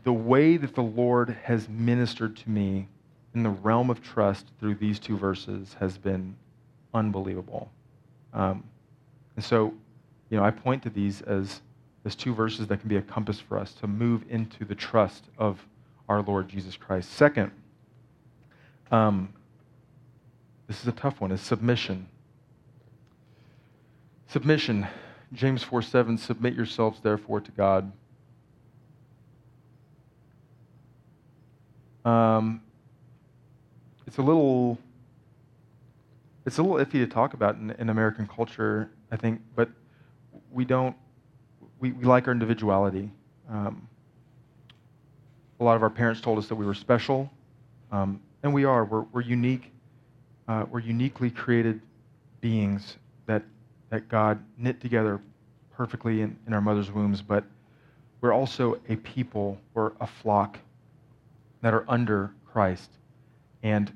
the 0.04 0.14
way 0.14 0.58
that 0.58 0.76
the 0.76 0.84
Lord 0.84 1.36
has 1.44 1.70
ministered 1.70 2.36
to 2.38 2.50
me 2.50 2.88
in 3.34 3.44
the 3.44 3.50
realm 3.50 3.90
of 3.90 4.02
trust 4.02 4.48
through 4.60 4.76
these 4.76 5.00
two 5.00 5.18
verses 5.18 5.76
has 5.80 5.98
been 5.98 6.36
unbelievable. 6.94 7.72
Um, 8.34 8.64
and 9.36 9.44
so, 9.44 9.74
you 10.30 10.38
know, 10.38 10.44
I 10.44 10.52
point 10.52 10.84
to 10.84 10.90
these 10.90 11.22
as, 11.24 11.62
as 12.06 12.16
two 12.16 12.34
verses 12.34 12.68
that 12.68 12.80
can 12.80 12.88
be 12.88 12.98
a 12.98 13.02
compass 13.02 13.40
for 13.40 13.58
us 13.58 13.74
to 13.74 13.88
move 13.88 14.24
into 14.30 14.64
the 14.64 14.76
trust 14.76 15.26
of 15.38 15.66
our 16.08 16.22
Lord 16.22 16.48
Jesus 16.48 16.78
Christ. 16.78 17.12
Second, 17.12 17.52
um, 18.92 19.34
this 20.68 20.80
is 20.82 20.88
a 20.88 20.92
tough 20.92 21.20
one, 21.20 21.32
is 21.32 21.42
submission. 21.42 22.08
Submission. 24.28 24.88
James 25.34 25.64
4 25.64 25.82
7, 25.82 26.18
submit 26.18 26.54
yourselves 26.54 27.00
therefore 27.02 27.42
to 27.42 27.52
God. 27.52 27.92
Um, 32.06 32.62
it's 34.06 34.20
a 34.20 34.22
little 34.22 34.78
it's 36.46 36.60
a 36.60 36.64
little 36.64 36.78
iffy 36.78 37.04
to 37.04 37.08
talk 37.08 37.34
about 37.34 37.56
in, 37.56 37.72
in 37.72 37.90
American 37.90 38.28
culture, 38.28 38.92
I 39.12 39.16
think, 39.18 39.42
but 39.56 39.70
we 40.52 40.64
don't 40.64 40.96
we, 41.86 41.92
we 41.92 42.06
like 42.06 42.28
our 42.28 42.34
individuality. 42.34 43.12
Um, 43.48 43.88
a 45.60 45.64
lot 45.64 45.76
of 45.76 45.84
our 45.84 45.90
parents 45.90 46.20
told 46.20 46.40
us 46.40 46.48
that 46.48 46.56
we 46.56 46.66
were 46.66 46.74
special, 46.74 47.30
um, 47.92 48.20
and 48.42 48.52
we 48.52 48.66
are. 48.66 48.86
We're, 48.86 49.06
we're 49.14 49.22
unique. 49.22 49.72
Uh, 50.48 50.66
we're 50.72 50.80
uniquely 50.80 51.30
created 51.30 51.80
beings 52.42 52.98
that 53.28 53.44
that 53.92 54.10
God 54.10 54.44
knit 54.58 54.82
together 54.82 55.22
perfectly 55.78 56.22
in, 56.22 56.36
in 56.48 56.54
our 56.54 56.62
mother's 56.62 56.92
wombs, 56.92 57.22
but 57.22 57.44
we're 58.20 58.34
also 58.34 58.80
a 58.90 58.96
people, 58.96 59.60
we're 59.76 59.92
a 60.02 60.08
flock 60.08 60.58
that 61.62 61.74
are 61.74 61.86
under 61.88 62.32
Christ. 62.52 62.90
And 63.62 63.94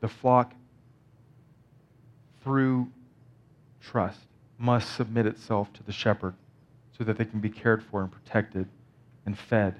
the 0.00 0.08
flock, 0.08 0.52
through 2.42 2.90
trust, 3.80 4.18
must 4.58 4.96
submit 4.96 5.26
itself 5.26 5.72
to 5.74 5.84
the 5.84 5.92
shepherd 5.92 6.34
so 7.00 7.04
that 7.04 7.16
they 7.16 7.24
can 7.24 7.40
be 7.40 7.48
cared 7.48 7.82
for 7.82 8.02
and 8.02 8.12
protected 8.12 8.68
and 9.24 9.38
fed 9.38 9.74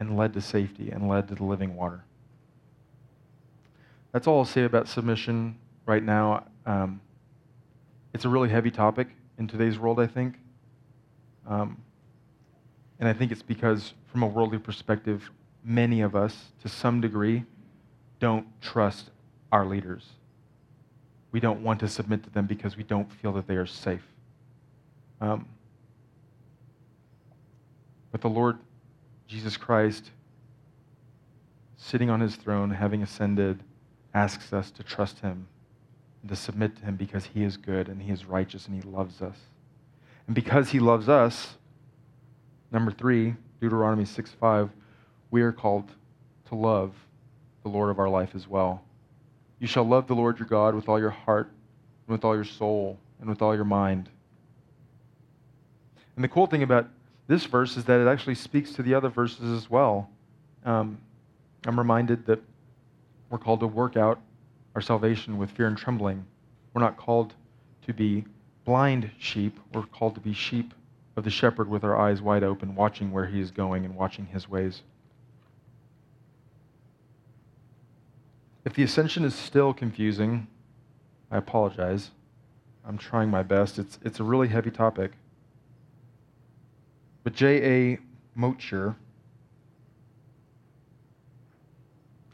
and 0.00 0.16
led 0.16 0.32
to 0.32 0.40
safety 0.40 0.90
and 0.90 1.08
led 1.08 1.28
to 1.28 1.36
the 1.36 1.44
living 1.44 1.76
water. 1.76 2.02
That's 4.10 4.26
all 4.26 4.40
I'll 4.40 4.44
say 4.44 4.64
about 4.64 4.88
submission 4.88 5.56
right 5.86 6.02
now. 6.02 6.48
Um, 6.66 7.00
it's 8.12 8.24
a 8.24 8.28
really 8.28 8.48
heavy 8.48 8.72
topic 8.72 9.06
in 9.38 9.46
today's 9.46 9.78
world, 9.78 10.00
I 10.00 10.08
think. 10.08 10.34
Um, 11.46 11.80
and 12.98 13.08
I 13.08 13.12
think 13.12 13.30
it's 13.30 13.42
because, 13.42 13.94
from 14.10 14.24
a 14.24 14.26
worldly 14.26 14.58
perspective, 14.58 15.30
many 15.62 16.00
of 16.00 16.16
us, 16.16 16.46
to 16.64 16.68
some 16.68 17.00
degree, 17.00 17.44
don't 18.18 18.48
trust 18.60 19.10
our 19.52 19.64
leaders. 19.64 20.06
We 21.30 21.38
don't 21.38 21.62
want 21.62 21.78
to 21.80 21.88
submit 21.88 22.24
to 22.24 22.30
them 22.30 22.48
because 22.48 22.76
we 22.76 22.82
don't 22.82 23.08
feel 23.12 23.32
that 23.34 23.46
they 23.46 23.54
are 23.54 23.66
safe. 23.66 24.02
Um, 25.20 25.46
but 28.10 28.20
the 28.20 28.28
Lord 28.28 28.58
Jesus 29.26 29.56
Christ, 29.56 30.10
sitting 31.76 32.10
on 32.10 32.20
his 32.20 32.36
throne, 32.36 32.70
having 32.70 33.02
ascended, 33.02 33.62
asks 34.14 34.52
us 34.52 34.70
to 34.72 34.82
trust 34.82 35.20
him 35.20 35.46
and 36.22 36.30
to 36.30 36.36
submit 36.36 36.76
to 36.76 36.82
him 36.82 36.96
because 36.96 37.26
he 37.26 37.44
is 37.44 37.56
good 37.56 37.88
and 37.88 38.02
he 38.02 38.10
is 38.10 38.24
righteous 38.24 38.66
and 38.66 38.82
he 38.82 38.88
loves 38.88 39.20
us. 39.20 39.36
And 40.26 40.34
because 40.34 40.70
he 40.70 40.78
loves 40.78 41.08
us, 41.08 41.56
number 42.70 42.90
three, 42.90 43.34
Deuteronomy 43.60 44.04
6 44.04 44.30
5, 44.40 44.70
we 45.30 45.42
are 45.42 45.52
called 45.52 45.90
to 46.48 46.54
love 46.54 46.94
the 47.62 47.68
Lord 47.68 47.90
of 47.90 47.98
our 47.98 48.08
life 48.08 48.34
as 48.34 48.48
well. 48.48 48.82
You 49.58 49.66
shall 49.66 49.84
love 49.84 50.06
the 50.06 50.14
Lord 50.14 50.38
your 50.38 50.48
God 50.48 50.74
with 50.74 50.88
all 50.88 50.98
your 50.98 51.10
heart, 51.10 51.50
and 52.06 52.14
with 52.14 52.24
all 52.24 52.34
your 52.34 52.44
soul, 52.44 52.98
and 53.20 53.28
with 53.28 53.42
all 53.42 53.54
your 53.54 53.64
mind. 53.64 54.08
And 56.14 56.24
the 56.24 56.28
cool 56.28 56.46
thing 56.46 56.62
about 56.62 56.88
this 57.28 57.44
verse 57.44 57.76
is 57.76 57.84
that 57.84 58.00
it 58.00 58.08
actually 58.08 58.34
speaks 58.34 58.72
to 58.72 58.82
the 58.82 58.94
other 58.94 59.10
verses 59.10 59.52
as 59.52 59.70
well. 59.70 60.10
Um, 60.64 60.98
I'm 61.66 61.78
reminded 61.78 62.26
that 62.26 62.40
we're 63.30 63.38
called 63.38 63.60
to 63.60 63.66
work 63.66 63.96
out 63.96 64.18
our 64.74 64.80
salvation 64.80 65.36
with 65.38 65.50
fear 65.50 65.66
and 65.66 65.76
trembling. 65.76 66.24
We're 66.72 66.80
not 66.80 66.96
called 66.96 67.34
to 67.86 67.92
be 67.92 68.24
blind 68.64 69.10
sheep, 69.18 69.58
we're 69.72 69.84
called 69.84 70.14
to 70.14 70.20
be 70.20 70.32
sheep 70.32 70.74
of 71.16 71.24
the 71.24 71.30
shepherd 71.30 71.68
with 71.68 71.84
our 71.84 71.96
eyes 71.96 72.22
wide 72.22 72.44
open, 72.44 72.74
watching 72.74 73.12
where 73.12 73.26
he 73.26 73.40
is 73.40 73.50
going 73.50 73.84
and 73.84 73.94
watching 73.94 74.26
his 74.26 74.48
ways. 74.48 74.82
If 78.64 78.74
the 78.74 78.82
ascension 78.82 79.24
is 79.24 79.34
still 79.34 79.72
confusing, 79.72 80.46
I 81.30 81.38
apologize. 81.38 82.10
I'm 82.86 82.98
trying 82.98 83.30
my 83.30 83.42
best. 83.42 83.78
It's, 83.78 83.98
it's 84.04 84.20
a 84.20 84.24
really 84.24 84.48
heavy 84.48 84.70
topic. 84.70 85.12
But 87.28 87.34
J.A. 87.34 87.98
Motyer 88.34 88.96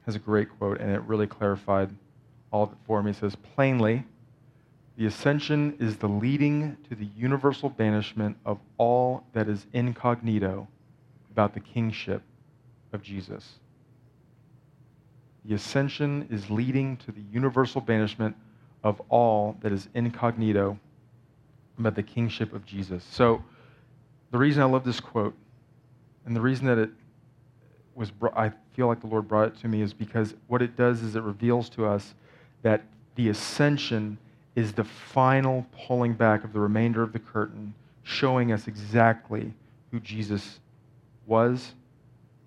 has 0.07 0.15
a 0.15 0.21
great 0.21 0.49
quote, 0.57 0.81
and 0.81 0.89
it 0.89 1.03
really 1.03 1.27
clarified 1.27 1.91
all 2.53 2.63
of 2.63 2.71
it 2.71 2.79
for 2.87 3.03
me. 3.03 3.11
He 3.11 3.19
says, 3.19 3.35
Plainly, 3.57 4.05
the 4.97 5.07
ascension 5.07 5.77
is 5.81 5.97
the 5.97 6.07
leading 6.07 6.77
to 6.89 6.95
the 6.95 7.09
universal 7.17 7.71
banishment 7.71 8.37
of 8.47 8.61
all 8.79 9.25
that 9.33 9.49
is 9.49 9.67
incognito 9.73 10.69
about 11.33 11.55
the 11.55 11.61
kingship 11.61 12.23
of 12.93 13.03
Jesus. 13.03 13.55
The 15.45 15.57
ascension 15.57 16.29
is 16.31 16.51
leading 16.51 16.99
to 16.99 17.11
the 17.11 17.23
universal 17.33 17.81
banishment 17.81 18.37
of 18.85 19.03
all 19.09 19.57
that 19.61 19.73
is 19.73 19.89
incognito 19.95 20.79
about 21.81 21.97
the 21.97 22.05
kingship 22.05 22.53
of 22.53 22.65
Jesus. 22.65 23.03
So, 23.11 23.43
the 24.35 24.39
reason 24.39 24.65
I 24.65 24.67
love 24.67 24.83
this 24.83 24.99
quote, 24.99 25.33
and 26.27 26.35
the 26.35 26.41
reason 26.41 26.67
that 26.67 26.77
it 26.77 26.91
was, 27.95 28.11
I 28.35 28.51
feel 28.73 28.89
like 28.89 29.01
the 29.01 29.07
Lord 29.07 29.29
brought 29.29 29.47
it 29.47 29.61
to 29.61 29.69
me, 29.69 29.81
is 29.81 29.95
because 29.95 30.35
what 30.49 30.61
it 30.61 30.77
does 30.77 31.03
is 31.03 31.15
it 31.15 31.23
reveals 31.23 31.69
to 31.69 31.87
us 31.87 32.15
that 32.63 32.83
the 33.15 33.29
ascension 33.29 34.19
is 34.57 34.73
the 34.73 34.83
final 34.83 35.65
pulling 35.87 36.15
back 36.15 36.43
of 36.43 36.53
the 36.53 36.59
remainder 36.59 37.01
of 37.01 37.13
the 37.13 37.21
curtain, 37.21 37.75
showing 38.03 38.51
us 38.51 38.67
exactly 38.67 39.55
who 39.93 40.01
Jesus 40.01 40.59
was, 41.27 41.75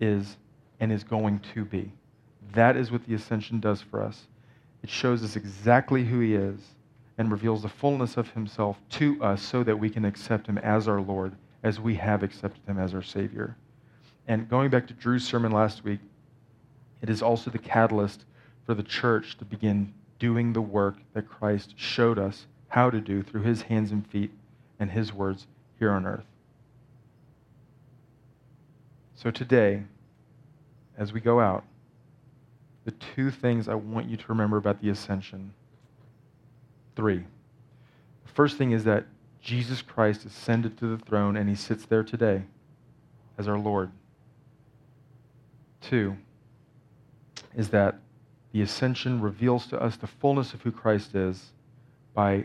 is, 0.02 0.36
and 0.82 0.91
is 0.91 1.06
going 1.06 1.39
to 1.54 1.63
be. 1.63 1.89
That 2.52 2.76
is 2.76 2.91
what 2.91 3.06
the 3.06 3.13
ascension 3.13 3.62
does 3.62 3.82
for 3.82 4.04
us. 4.04 4.23
It 4.84 4.89
shows 4.89 5.23
us 5.23 5.38
exactly 5.38 6.04
who 6.04 6.19
he 6.19 6.36
is 6.36 6.60
and 7.17 7.32
reveals 7.32 7.62
the 7.62 7.69
fullness 7.69 8.17
of 8.17 8.30
himself 8.32 8.78
to 8.89 9.23
us 9.23 9.41
so 9.41 9.63
that 9.63 9.80
we 9.80 9.89
can 9.89 10.04
accept 10.04 10.47
him 10.47 10.58
as 10.58 10.89
our 10.89 11.00
Lord, 11.00 11.32
as 11.63 11.79
we 11.79 11.95
have 11.95 12.23
accepted 12.23 12.63
him 12.67 12.79
as 12.79 12.93
our 12.93 13.01
Savior. 13.01 13.55
And 14.27 14.49
going 14.49 14.69
back 14.69 14.87
to 14.87 14.93
Drew's 14.93 15.25
sermon 15.25 15.51
last 15.51 15.83
week, 15.83 15.99
it 17.01 17.09
is 17.09 17.21
also 17.21 17.49
the 17.49 17.57
catalyst 17.57 18.25
for 18.65 18.73
the 18.73 18.83
church 18.83 19.37
to 19.37 19.45
begin 19.45 19.93
doing 20.19 20.53
the 20.53 20.61
work 20.61 20.95
that 21.13 21.29
Christ 21.29 21.73
showed 21.77 22.19
us 22.19 22.47
how 22.69 22.89
to 22.89 22.99
do 22.99 23.23
through 23.23 23.43
his 23.43 23.61
hands 23.63 23.91
and 23.91 24.05
feet 24.07 24.31
and 24.79 24.91
his 24.91 25.13
words 25.13 25.47
here 25.79 25.91
on 25.91 26.05
earth. 26.05 26.25
So 29.15 29.31
today, 29.31 29.83
as 30.97 31.13
we 31.13 31.21
go 31.21 31.39
out, 31.39 31.63
the 32.85 32.91
two 33.15 33.31
things 33.31 33.67
I 33.67 33.75
want 33.75 34.07
you 34.07 34.17
to 34.17 34.25
remember 34.29 34.57
about 34.57 34.81
the 34.81 34.89
ascension. 34.89 35.53
Three. 36.95 37.17
The 37.17 38.33
first 38.33 38.57
thing 38.57 38.71
is 38.71 38.83
that 38.85 39.05
Jesus 39.47 39.81
Christ 39.81 40.25
ascended 40.25 40.77
to 40.77 40.88
the 40.88 41.01
throne 41.05 41.38
and 41.38 41.47
he 41.47 41.55
sits 41.55 41.86
there 41.86 42.03
today 42.03 42.43
as 43.38 43.47
our 43.47 43.57
Lord. 43.57 43.89
Two 45.79 46.17
is 47.55 47.69
that 47.69 47.97
the 48.51 48.62
ascension 48.62 49.21
reveals 49.21 49.65
to 49.67 49.81
us 49.81 49.95
the 49.95 50.05
fullness 50.05 50.53
of 50.53 50.63
who 50.63 50.71
Christ 50.73 51.15
is 51.15 51.53
by 52.13 52.43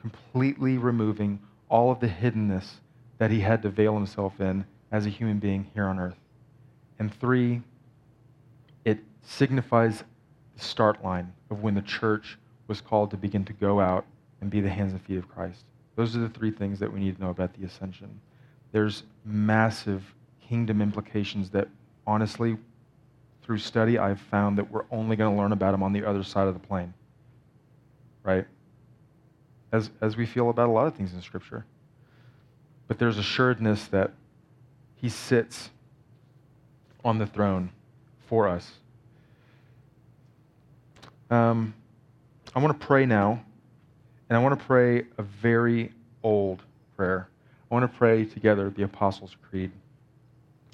completely 0.00 0.76
removing 0.76 1.38
all 1.68 1.92
of 1.92 2.00
the 2.00 2.08
hiddenness 2.08 2.80
that 3.18 3.30
he 3.30 3.38
had 3.38 3.62
to 3.62 3.68
veil 3.68 3.94
himself 3.94 4.40
in 4.40 4.64
as 4.90 5.06
a 5.06 5.10
human 5.10 5.38
being 5.38 5.70
here 5.72 5.84
on 5.84 6.00
earth. 6.00 6.18
And 6.98 7.14
three, 7.14 7.62
it 8.84 8.98
signifies 9.22 10.02
the 10.56 10.64
start 10.64 11.04
line 11.04 11.32
of 11.48 11.62
when 11.62 11.76
the 11.76 11.82
church 11.82 12.38
was 12.66 12.80
called 12.80 13.12
to 13.12 13.16
begin 13.16 13.44
to 13.44 13.52
go 13.52 13.78
out 13.78 14.04
and 14.40 14.50
be 14.50 14.60
the 14.60 14.68
hands 14.68 14.90
and 14.90 15.00
feet 15.00 15.18
of 15.18 15.28
Christ. 15.28 15.62
Those 15.96 16.16
are 16.16 16.20
the 16.20 16.28
three 16.28 16.50
things 16.50 16.78
that 16.80 16.92
we 16.92 17.00
need 17.00 17.16
to 17.16 17.22
know 17.22 17.30
about 17.30 17.54
the 17.54 17.64
ascension. 17.64 18.20
There's 18.72 19.04
massive 19.24 20.02
kingdom 20.40 20.82
implications 20.82 21.50
that, 21.50 21.68
honestly, 22.06 22.56
through 23.42 23.58
study, 23.58 23.98
I've 23.98 24.20
found 24.20 24.58
that 24.58 24.70
we're 24.70 24.84
only 24.90 25.16
going 25.16 25.34
to 25.34 25.40
learn 25.40 25.52
about 25.52 25.72
them 25.72 25.82
on 25.82 25.92
the 25.92 26.04
other 26.04 26.22
side 26.22 26.48
of 26.48 26.54
the 26.54 26.66
plane. 26.66 26.92
Right? 28.22 28.46
As, 29.70 29.90
as 30.00 30.16
we 30.16 30.26
feel 30.26 30.50
about 30.50 30.68
a 30.68 30.72
lot 30.72 30.86
of 30.86 30.94
things 30.94 31.12
in 31.12 31.20
Scripture. 31.20 31.64
But 32.88 32.98
there's 32.98 33.18
assuredness 33.18 33.86
that 33.88 34.12
He 34.96 35.08
sits 35.08 35.70
on 37.04 37.18
the 37.18 37.26
throne 37.26 37.70
for 38.26 38.48
us 38.48 38.72
um, 41.30 41.74
I 42.54 42.60
want 42.60 42.78
to 42.78 42.86
pray 42.86 43.06
now, 43.06 43.44
and 44.28 44.36
I 44.36 44.40
want 44.40 44.58
to 44.58 44.64
pray 44.64 45.04
a 45.18 45.22
very 45.22 45.92
old 46.22 46.62
prayer. 46.96 47.28
I 47.70 47.74
want 47.74 47.90
to 47.90 47.98
pray 47.98 48.24
together 48.24 48.70
the 48.70 48.84
Apostles' 48.84 49.36
Creed. 49.48 49.70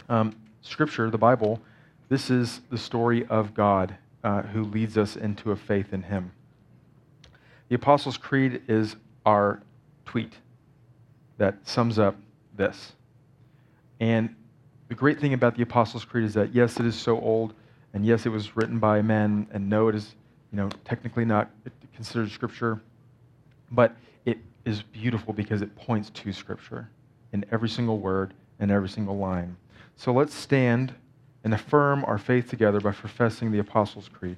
Um, 0.08 0.36
scripture, 0.62 1.10
the 1.10 1.18
Bible, 1.18 1.60
this 2.08 2.30
is 2.30 2.60
the 2.70 2.78
story 2.78 3.26
of 3.26 3.54
God 3.54 3.96
uh, 4.22 4.42
who 4.42 4.64
leads 4.64 4.98
us 4.98 5.16
into 5.16 5.52
a 5.52 5.56
faith 5.56 5.92
in 5.92 6.02
Him. 6.02 6.32
The 7.68 7.76
Apostles' 7.76 8.16
Creed 8.16 8.62
is 8.68 8.96
our 9.24 9.62
tweet 10.04 10.32
that 11.38 11.66
sums 11.66 11.98
up 11.98 12.16
this. 12.56 12.92
And 14.00 14.34
the 14.88 14.94
great 14.94 15.20
thing 15.20 15.34
about 15.34 15.56
the 15.56 15.62
Apostles' 15.62 16.04
Creed 16.04 16.24
is 16.24 16.34
that, 16.34 16.54
yes, 16.54 16.80
it 16.80 16.86
is 16.86 16.96
so 16.96 17.20
old, 17.20 17.54
and 17.94 18.04
yes, 18.04 18.26
it 18.26 18.30
was 18.30 18.56
written 18.56 18.78
by 18.78 19.02
men, 19.02 19.46
and 19.52 19.68
no, 19.68 19.88
it 19.88 19.94
is 19.94 20.14
you 20.52 20.56
know, 20.56 20.68
technically 20.84 21.24
not 21.24 21.50
considered 21.94 22.30
scripture, 22.30 22.80
but 23.70 23.94
it 24.24 24.38
is 24.64 24.82
beautiful 24.82 25.32
because 25.32 25.62
it 25.62 25.74
points 25.76 26.10
to 26.10 26.32
scripture 26.32 26.88
in 27.32 27.44
every 27.50 27.68
single 27.68 27.98
word 27.98 28.34
and 28.58 28.70
every 28.70 28.88
single 28.88 29.16
line. 29.16 29.56
So 29.96 30.12
let's 30.12 30.34
stand 30.34 30.94
and 31.44 31.54
affirm 31.54 32.04
our 32.04 32.18
faith 32.18 32.48
together 32.48 32.80
by 32.80 32.92
professing 32.92 33.50
the 33.52 33.58
Apostles' 33.58 34.08
Creed. 34.08 34.36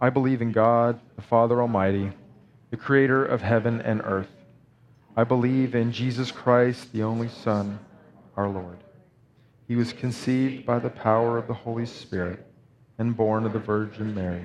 I 0.00 0.10
believe 0.10 0.42
in 0.42 0.50
God, 0.50 0.98
the 1.16 1.22
Father 1.22 1.60
Almighty, 1.60 2.10
the 2.70 2.76
creator 2.76 3.24
of 3.24 3.40
heaven 3.40 3.80
and 3.80 4.00
earth. 4.04 4.30
I 5.16 5.24
believe 5.24 5.74
in 5.74 5.92
Jesus 5.92 6.32
Christ, 6.32 6.92
the 6.92 7.02
only 7.02 7.28
Son, 7.28 7.78
our 8.36 8.48
Lord. 8.48 8.78
He 9.68 9.76
was 9.76 9.92
conceived 9.92 10.66
by 10.66 10.78
the 10.78 10.90
power 10.90 11.38
of 11.38 11.46
the 11.46 11.54
Holy 11.54 11.86
Spirit 11.86 12.44
and 12.98 13.16
born 13.16 13.46
of 13.46 13.52
the 13.52 13.58
Virgin 13.58 14.14
Mary. 14.14 14.44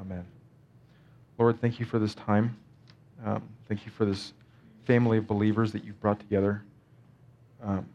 Amen. 0.00 0.24
Lord, 1.38 1.60
thank 1.60 1.78
you 1.78 1.86
for 1.86 1.98
this 1.98 2.14
time. 2.14 2.56
Um, 3.24 3.42
thank 3.68 3.84
you 3.84 3.92
for 3.92 4.04
this 4.04 4.32
family 4.86 5.18
of 5.18 5.26
believers 5.26 5.72
that 5.72 5.84
you've 5.84 6.00
brought 6.00 6.20
together. 6.20 6.62
Um, 7.62 7.86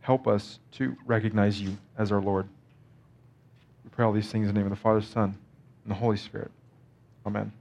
help 0.00 0.26
us 0.26 0.58
to 0.72 0.96
recognize 1.06 1.60
you 1.60 1.76
as 1.98 2.10
our 2.12 2.20
Lord. 2.20 2.48
We 3.84 3.90
pray 3.90 4.04
all 4.04 4.12
these 4.12 4.30
things 4.30 4.48
in 4.48 4.54
the 4.54 4.60
name 4.60 4.66
of 4.66 4.76
the 4.76 4.82
Father, 4.82 5.02
Son, 5.02 5.36
and 5.84 5.90
the 5.90 5.94
Holy 5.94 6.16
Spirit. 6.16 6.50
Amen. 7.26 7.52